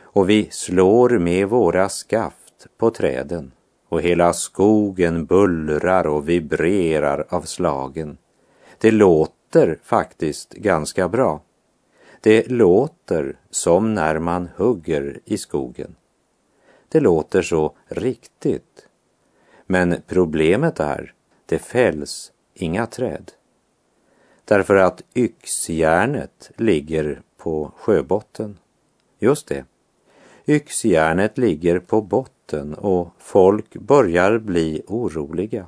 Och 0.00 0.30
vi 0.30 0.48
slår 0.50 1.18
med 1.18 1.48
våra 1.48 1.88
skaft 1.88 2.66
på 2.78 2.90
träden 2.90 3.52
och 3.88 4.02
hela 4.02 4.32
skogen 4.32 5.26
bullrar 5.26 6.06
och 6.06 6.28
vibrerar 6.28 7.26
av 7.28 7.42
slagen. 7.42 8.18
Det 8.78 8.90
låter 8.90 9.78
faktiskt 9.82 10.52
ganska 10.52 11.08
bra. 11.08 11.40
Det 12.26 12.50
låter 12.50 13.36
som 13.50 13.94
när 13.94 14.18
man 14.18 14.48
hugger 14.56 15.20
i 15.24 15.38
skogen. 15.38 15.94
Det 16.88 17.00
låter 17.00 17.42
så 17.42 17.76
riktigt. 17.88 18.88
Men 19.66 19.96
problemet 20.06 20.80
är, 20.80 21.14
det 21.46 21.58
fälls 21.58 22.32
inga 22.54 22.86
träd. 22.86 23.32
Därför 24.44 24.76
att 24.76 25.02
yxjärnet 25.14 26.50
ligger 26.56 27.22
på 27.36 27.72
sjöbotten. 27.76 28.58
Just 29.18 29.46
det. 29.46 29.64
Yxjärnet 30.46 31.38
ligger 31.38 31.78
på 31.78 32.00
botten 32.00 32.74
och 32.74 33.08
folk 33.18 33.76
börjar 33.76 34.38
bli 34.38 34.82
oroliga. 34.86 35.66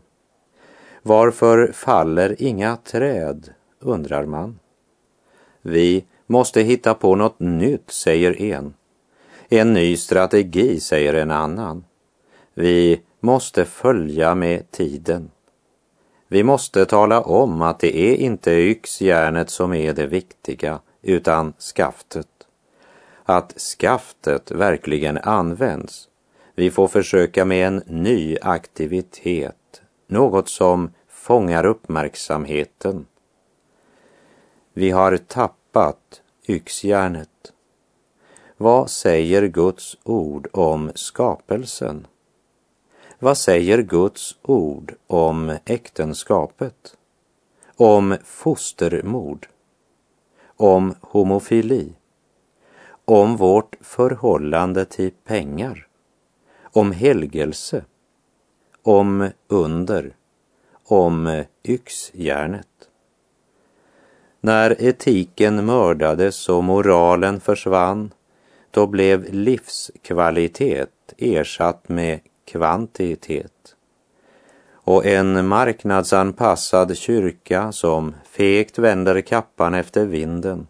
Varför 1.03 1.73
faller 1.73 2.43
inga 2.43 2.77
träd, 2.77 3.53
undrar 3.81 4.27
man. 4.27 4.59
Vi 5.63 6.05
måste 6.29 6.61
hitta 6.61 6.95
på 6.95 7.15
något 7.15 7.41
nytt, 7.41 7.91
säger 7.91 8.43
en. 8.43 8.75
En 9.49 9.73
ny 9.73 9.97
strategi, 9.97 10.81
säger 10.81 11.15
en 11.15 11.31
annan. 11.31 11.85
Vi 12.55 13.01
måste 13.21 13.65
följa 13.65 14.35
med 14.35 14.71
tiden. 14.71 15.31
Vi 16.29 16.43
måste 16.43 16.87
tala 16.87 17.21
om 17.21 17.63
att 17.63 17.79
det 17.79 17.97
är 17.97 18.17
inte 18.17 18.51
yxjärnet 18.51 19.51
som 19.51 19.73
är 19.73 19.93
det 19.93 20.07
viktiga, 20.07 20.81
utan 21.03 21.53
skaftet. 21.77 22.29
Att 23.25 23.61
skaftet 23.61 24.51
verkligen 24.51 25.19
används. 25.19 26.09
Vi 26.55 26.71
får 26.71 26.89
försöka 26.89 27.45
med 27.45 27.67
en 27.67 27.83
ny 27.87 28.37
aktivitet, 28.43 29.83
något 30.07 30.49
som 30.49 30.91
fångar 31.09 31.67
uppmärksamheten. 31.67 33.07
Vi 34.73 34.91
har 34.91 35.17
tappat 35.17 35.68
yxjärnet. 36.49 37.53
Vad 38.57 38.91
säger 38.91 39.47
Guds 39.47 39.97
ord 40.05 40.49
om 40.53 40.93
skapelsen? 40.95 42.07
Vad 43.19 43.39
säger 43.39 43.83
Guds 43.83 44.37
ord 44.43 44.95
om 45.07 45.59
äktenskapet? 45.65 46.97
Om 47.77 48.17
fostermord? 48.25 49.49
Om 50.57 50.95
homofili? 51.01 51.93
Om 53.05 53.37
vårt 53.37 53.77
förhållande 53.81 54.85
till 54.85 55.13
pengar? 55.25 55.87
Om 56.63 56.93
helgelse? 56.93 57.85
Om 58.83 59.31
under? 59.49 60.17
Om 60.85 61.45
yxjärnet? 61.65 62.88
När 64.41 64.83
etiken 64.83 65.67
mördades 65.67 66.49
och 66.49 66.65
moralen 66.65 67.41
försvann, 67.41 68.11
då 68.71 68.87
blev 68.87 69.35
livskvalitet 69.35 70.91
ersatt 71.17 71.89
med 71.89 72.21
kvantitet. 72.45 73.75
Och 74.73 75.07
en 75.07 75.47
marknadsanpassad 75.47 76.97
kyrka 76.97 77.73
som 77.73 78.15
fegt 78.25 78.79
vänder 78.79 79.21
kappan 79.21 79.75
efter 79.75 80.07
vinden 80.07 80.67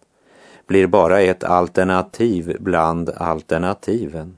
blir 0.66 0.86
bara 0.86 1.20
ett 1.20 1.44
alternativ 1.44 2.56
bland 2.60 3.10
alternativen. 3.10 4.36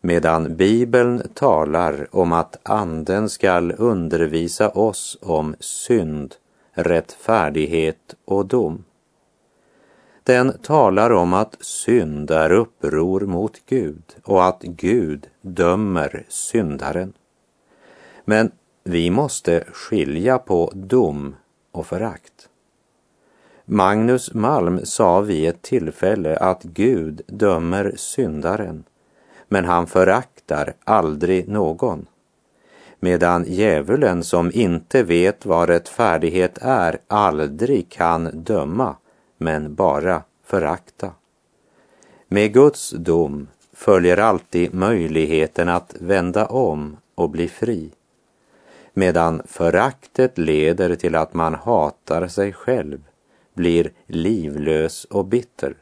Medan 0.00 0.56
Bibeln 0.56 1.22
talar 1.34 2.08
om 2.10 2.32
att 2.32 2.56
Anden 2.62 3.28
skall 3.28 3.74
undervisa 3.78 4.68
oss 4.68 5.18
om 5.22 5.54
synd, 5.60 6.34
rättfärdighet 6.78 8.14
och 8.24 8.46
dom. 8.46 8.84
Den 10.22 10.58
talar 10.58 11.10
om 11.10 11.34
att 11.34 11.56
synd 11.60 12.30
är 12.30 12.52
uppror 12.52 13.20
mot 13.20 13.60
Gud 13.66 14.02
och 14.24 14.44
att 14.44 14.62
Gud 14.62 15.26
dömer 15.40 16.24
syndaren. 16.28 17.12
Men 18.24 18.50
vi 18.84 19.10
måste 19.10 19.64
skilja 19.72 20.38
på 20.38 20.72
dom 20.74 21.36
och 21.72 21.86
förakt. 21.86 22.48
Magnus 23.64 24.34
Malm 24.34 24.80
sa 24.84 25.20
vid 25.20 25.48
ett 25.48 25.62
tillfälle 25.62 26.36
att 26.36 26.62
Gud 26.62 27.22
dömer 27.26 27.92
syndaren, 27.96 28.84
men 29.48 29.64
han 29.64 29.86
föraktar 29.86 30.74
aldrig 30.84 31.48
någon. 31.48 32.06
Medan 33.00 33.44
djävulen 33.48 34.24
som 34.24 34.50
inte 34.54 35.02
vet 35.02 35.46
vad 35.46 35.68
rättfärdighet 35.68 36.58
är 36.60 36.98
aldrig 37.06 37.90
kan 37.90 38.42
döma, 38.44 38.96
men 39.36 39.74
bara 39.74 40.22
förakta. 40.44 41.10
Med 42.28 42.52
Guds 42.52 42.90
dom 42.90 43.48
följer 43.72 44.16
alltid 44.16 44.74
möjligheten 44.74 45.68
att 45.68 45.94
vända 46.00 46.46
om 46.46 46.96
och 47.14 47.30
bli 47.30 47.48
fri. 47.48 47.90
Medan 48.92 49.42
föraktet 49.46 50.38
leder 50.38 50.94
till 50.94 51.14
att 51.14 51.34
man 51.34 51.54
hatar 51.54 52.28
sig 52.28 52.52
själv, 52.52 53.04
blir 53.54 53.92
livlös 54.06 55.04
och 55.04 55.24
bitter. 55.24 55.74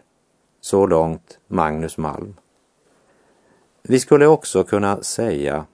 Så 0.61 0.87
långt 0.87 1.39
Magnus 1.47 1.99
Malm. 1.99 2.35
Vi 3.83 4.01
skulle 4.01 4.27
också 4.27 4.65
kunna 4.65 5.03
säga 5.03 5.65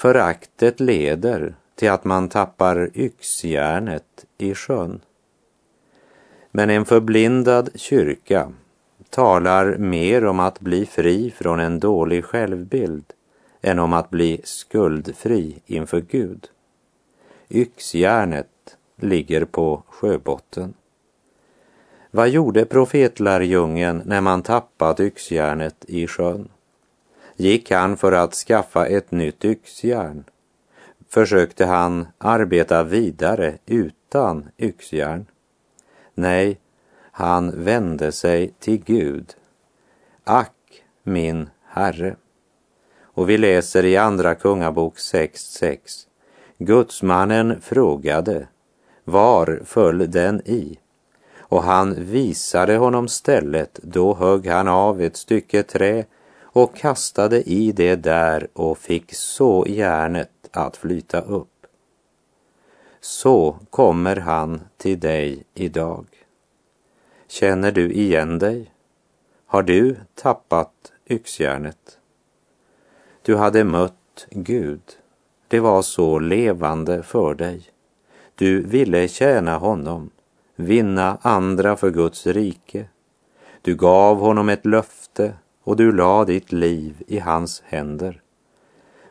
föraktet 0.00 0.80
leder 0.80 1.54
till 1.74 1.90
att 1.90 2.04
man 2.04 2.28
tappar 2.28 2.90
yxjärnet 2.94 4.24
i 4.38 4.54
sjön. 4.54 5.00
Men 6.50 6.70
en 6.70 6.84
förblindad 6.84 7.70
kyrka 7.74 8.52
talar 9.10 9.76
mer 9.76 10.24
om 10.24 10.40
att 10.40 10.60
bli 10.60 10.86
fri 10.86 11.30
från 11.30 11.60
en 11.60 11.80
dålig 11.80 12.24
självbild 12.24 13.04
än 13.62 13.78
om 13.78 13.92
att 13.92 14.10
bli 14.10 14.40
skuldfri 14.44 15.62
inför 15.66 16.00
Gud. 16.00 16.48
Yxjärnet 17.48 18.76
ligger 18.96 19.44
på 19.44 19.82
sjöbotten. 19.88 20.74
Vad 22.10 22.28
gjorde 22.28 22.64
profetlärjungen 22.64 24.02
när 24.06 24.20
man 24.20 24.42
tappat 24.42 25.00
yxjärnet 25.00 25.84
i 25.88 26.06
sjön? 26.06 26.48
Gick 27.40 27.70
han 27.70 27.96
för 27.96 28.12
att 28.12 28.34
skaffa 28.34 28.86
ett 28.86 29.10
nytt 29.10 29.44
yxjärn? 29.44 30.24
Försökte 31.08 31.66
han 31.66 32.06
arbeta 32.18 32.82
vidare 32.82 33.58
utan 33.66 34.48
yxjärn? 34.58 35.26
Nej, 36.14 36.58
han 37.12 37.64
vände 37.64 38.12
sig 38.12 38.54
till 38.58 38.84
Gud. 38.84 39.34
Ack, 40.24 40.82
min 41.02 41.50
Herre. 41.64 42.16
Och 43.02 43.30
vi 43.30 43.38
läser 43.38 43.84
i 43.84 43.96
Andra 43.96 44.34
Kungabok 44.34 44.96
6.6. 44.96 45.78
Gudsmannen 46.58 47.60
frågade, 47.60 48.48
var 49.04 49.60
föll 49.64 50.10
den 50.10 50.40
i? 50.44 50.78
Och 51.38 51.62
han 51.62 51.94
visade 52.04 52.76
honom 52.76 53.08
stället, 53.08 53.80
då 53.82 54.14
högg 54.14 54.46
han 54.46 54.68
av 54.68 55.00
ett 55.00 55.16
stycke 55.16 55.62
trä 55.62 56.04
och 56.52 56.76
kastade 56.76 57.42
i 57.42 57.72
det 57.72 57.96
där 57.96 58.48
och 58.52 58.78
fick 58.78 59.14
så 59.14 59.64
järnet 59.68 60.30
att 60.52 60.76
flyta 60.76 61.20
upp. 61.20 61.66
Så 63.00 63.58
kommer 63.70 64.16
han 64.16 64.60
till 64.76 65.00
dig 65.00 65.44
idag. 65.54 66.06
Känner 67.28 67.72
du 67.72 67.92
igen 67.92 68.38
dig? 68.38 68.70
Har 69.46 69.62
du 69.62 69.96
tappat 70.14 70.92
yxjärnet? 71.10 71.98
Du 73.22 73.36
hade 73.36 73.64
mött 73.64 74.26
Gud. 74.30 74.82
Det 75.48 75.60
var 75.60 75.82
så 75.82 76.18
levande 76.18 77.02
för 77.02 77.34
dig. 77.34 77.62
Du 78.34 78.62
ville 78.62 79.08
tjäna 79.08 79.58
honom, 79.58 80.10
vinna 80.56 81.18
andra 81.22 81.76
för 81.76 81.90
Guds 81.90 82.26
rike. 82.26 82.84
Du 83.62 83.74
gav 83.74 84.18
honom 84.18 84.48
ett 84.48 84.66
löfte 84.66 85.34
och 85.70 85.76
du 85.76 85.92
la 85.92 86.24
ditt 86.24 86.52
liv 86.52 87.02
i 87.06 87.18
hans 87.18 87.62
händer. 87.66 88.22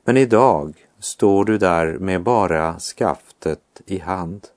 Men 0.03 0.17
idag 0.17 0.87
står 0.99 1.45
du 1.45 1.57
där 1.57 1.97
med 1.97 2.23
bara 2.23 2.79
skaftet 2.79 3.81
i 3.85 3.99
hand. 3.99 4.47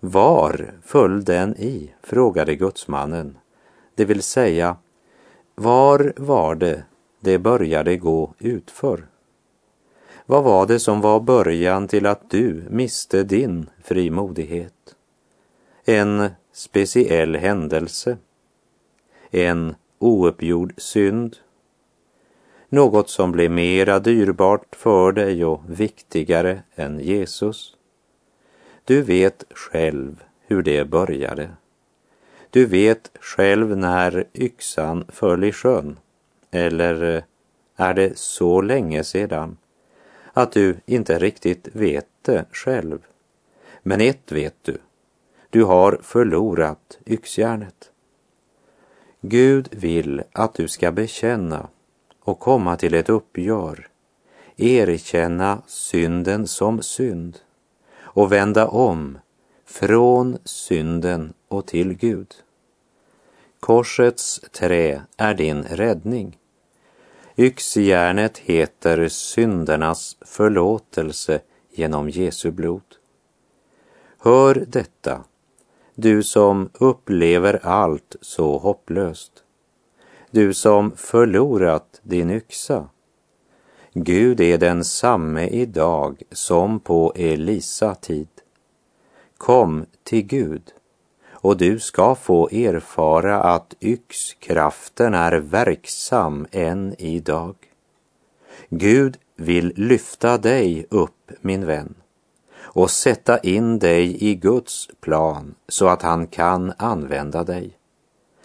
Var 0.00 0.74
föll 0.84 1.24
den 1.24 1.56
i? 1.56 1.94
frågade 2.02 2.54
gudsmannen. 2.54 3.38
Det 3.94 4.04
vill 4.04 4.22
säga, 4.22 4.76
var 5.54 6.12
var 6.16 6.54
det 6.54 6.82
det 7.20 7.38
började 7.38 7.96
gå 7.96 8.34
utför? 8.38 9.06
Vad 10.26 10.44
var 10.44 10.66
det 10.66 10.80
som 10.80 11.00
var 11.00 11.20
början 11.20 11.88
till 11.88 12.06
att 12.06 12.30
du 12.30 12.64
miste 12.70 13.22
din 13.22 13.70
frimodighet? 13.84 14.94
En 15.84 16.30
speciell 16.52 17.36
händelse? 17.36 18.16
En 19.30 19.74
ouppgjord 19.98 20.72
synd? 20.76 21.36
Något 22.68 23.10
som 23.10 23.32
blev 23.32 23.50
mera 23.50 23.98
dyrbart 23.98 24.76
för 24.76 25.12
dig 25.12 25.44
och 25.44 25.62
viktigare 25.66 26.62
än 26.74 27.00
Jesus? 27.00 27.76
Du 28.84 29.02
vet 29.02 29.44
själv 29.50 30.24
hur 30.40 30.62
det 30.62 30.84
började. 30.84 31.50
Du 32.50 32.66
vet 32.66 33.10
själv 33.20 33.76
när 33.76 34.24
yxan 34.34 35.04
föll 35.08 35.44
i 35.44 35.52
sjön. 35.52 35.98
Eller 36.50 37.16
eh, 37.16 37.22
är 37.76 37.94
det 37.94 38.18
så 38.18 38.60
länge 38.60 39.04
sedan 39.04 39.56
att 40.32 40.52
du 40.52 40.76
inte 40.86 41.18
riktigt 41.18 41.68
vet 41.72 42.08
det 42.22 42.44
själv? 42.52 42.98
Men 43.82 44.00
ett 44.00 44.32
vet 44.32 44.56
du. 44.62 44.78
Du 45.50 45.64
har 45.64 45.98
förlorat 46.02 46.98
yxjärnet. 47.06 47.87
Gud 49.20 49.68
vill 49.70 50.22
att 50.32 50.54
du 50.54 50.68
ska 50.68 50.92
bekänna 50.92 51.68
och 52.20 52.38
komma 52.38 52.76
till 52.76 52.94
ett 52.94 53.08
uppgör, 53.08 53.88
erkänna 54.56 55.62
synden 55.66 56.46
som 56.46 56.82
synd 56.82 57.38
och 57.98 58.32
vända 58.32 58.68
om 58.68 59.18
från 59.64 60.38
synden 60.44 61.32
och 61.48 61.66
till 61.66 61.94
Gud. 61.94 62.34
Korsets 63.60 64.40
trä 64.52 65.02
är 65.16 65.34
din 65.34 65.62
räddning. 65.62 66.38
Yxjärnet 67.36 68.38
heter 68.38 69.08
syndernas 69.08 70.16
förlåtelse 70.20 71.40
genom 71.70 72.08
Jesu 72.08 72.50
blod. 72.50 72.96
Hör 74.18 74.64
detta, 74.68 75.24
du 76.00 76.22
som 76.22 76.70
upplever 76.72 77.60
allt 77.62 78.16
så 78.20 78.58
hopplöst. 78.58 79.32
Du 80.30 80.54
som 80.54 80.92
förlorat 80.96 82.00
din 82.02 82.30
yxa. 82.30 82.88
Gud 83.92 84.40
är 84.40 84.58
densamme 84.58 85.46
idag 85.46 86.22
som 86.30 86.80
på 86.80 87.12
Elisa 87.16 87.94
tid. 87.94 88.28
Kom 89.36 89.86
till 90.02 90.22
Gud 90.22 90.62
och 91.30 91.56
du 91.56 91.78
ska 91.78 92.14
få 92.14 92.48
erfara 92.48 93.40
att 93.42 93.74
yxkraften 93.80 95.14
är 95.14 95.32
verksam 95.32 96.46
än 96.50 96.94
idag. 96.98 97.54
Gud 98.68 99.16
vill 99.36 99.72
lyfta 99.76 100.38
dig 100.38 100.86
upp, 100.90 101.30
min 101.40 101.66
vän, 101.66 101.94
och 102.68 102.90
sätta 102.90 103.38
in 103.38 103.78
dig 103.78 104.24
i 104.24 104.34
Guds 104.34 104.88
plan 105.00 105.54
så 105.68 105.88
att 105.88 106.02
han 106.02 106.26
kan 106.26 106.72
använda 106.78 107.44
dig. 107.44 107.70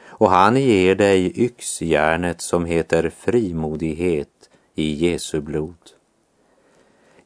Och 0.05 0.29
han 0.29 0.57
ger 0.57 0.95
dig 0.95 1.33
yxjärnet 1.35 2.41
som 2.41 2.65
heter 2.65 3.09
frimodighet 3.09 4.49
i 4.75 4.93
Jesu 4.93 5.41
blod. 5.41 5.75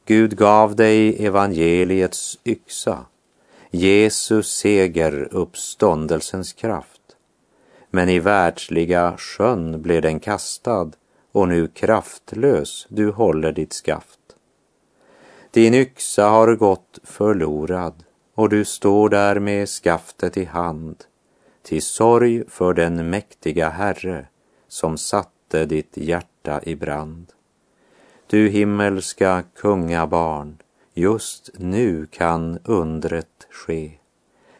Gud 0.05 0.37
gav 0.37 0.75
dig 0.75 1.25
evangeliets 1.25 2.39
yxa 2.45 3.05
Jesus 3.71 4.55
seger 4.55 5.27
uppståndelsens 5.31 6.53
kraft. 6.53 7.01
Men 7.89 8.09
i 8.09 8.19
världsliga 8.19 9.17
sjön 9.17 9.81
blev 9.81 10.01
den 10.01 10.19
kastad 10.19 10.91
och 11.31 11.47
nu 11.47 11.67
kraftlös 11.67 12.87
du 12.89 13.11
håller 13.11 13.51
ditt 13.51 13.73
skaft. 13.73 14.16
Din 15.51 15.73
yxa 15.73 16.29
har 16.29 16.55
gått 16.55 16.99
förlorad 17.03 18.03
och 18.35 18.49
du 18.49 18.65
står 18.65 19.09
där 19.09 19.39
med 19.39 19.69
skaftet 19.69 20.37
i 20.37 20.45
hand 20.45 21.03
till 21.63 21.81
sorg 21.81 22.43
för 22.49 22.73
den 22.73 23.09
mäktiga 23.09 23.69
Herre 23.69 24.27
som 24.67 24.97
satte 24.97 25.65
ditt 25.65 25.97
hjärta 25.97 26.61
i 26.63 26.75
brand. 26.75 27.31
Du 28.27 28.49
himmelska 28.49 29.43
kungabarn, 29.55 30.57
just 30.93 31.49
nu 31.57 32.05
kan 32.05 32.59
undret 32.63 33.47
ske. 33.49 33.91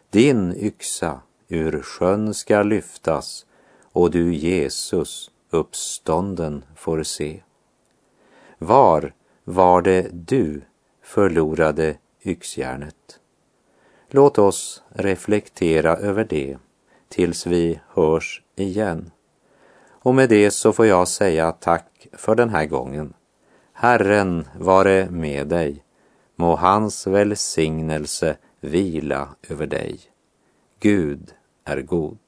Din 0.10 0.54
yxa 0.58 1.22
ur 1.48 1.82
sjön 1.82 2.34
ska 2.34 2.64
lyftas 2.64 3.46
och 3.82 4.12
du 4.12 4.34
Jesus 4.34 5.32
uppstånden 5.50 6.64
får 6.76 7.04
se. 7.04 7.44
Var 8.58 9.14
var 9.44 9.82
det 9.82 10.10
du 10.12 10.62
förlorade 11.08 11.98
yxjärnet? 12.24 13.20
Låt 14.10 14.38
oss 14.38 14.84
reflektera 14.90 15.96
över 15.96 16.24
det 16.24 16.58
tills 17.10 17.48
vi 17.48 17.80
hörs 17.88 18.42
igen. 18.56 19.12
Och 19.90 20.16
med 20.16 20.30
det 20.30 20.52
så 20.52 20.74
får 20.74 20.86
jag 20.86 21.08
säga 21.08 21.52
tack 21.52 22.08
för 22.14 22.36
den 22.36 22.50
här 22.50 22.66
gången. 22.66 23.14
Herren 23.74 24.48
vare 24.60 25.10
med 25.10 25.48
dig. 25.48 25.84
Må 26.36 26.56
hans 26.56 27.08
välsignelse 27.08 28.38
vila 28.60 29.30
över 29.50 29.68
dig. 29.68 30.00
Gud 30.80 31.34
är 31.64 31.82
god. 31.82 32.20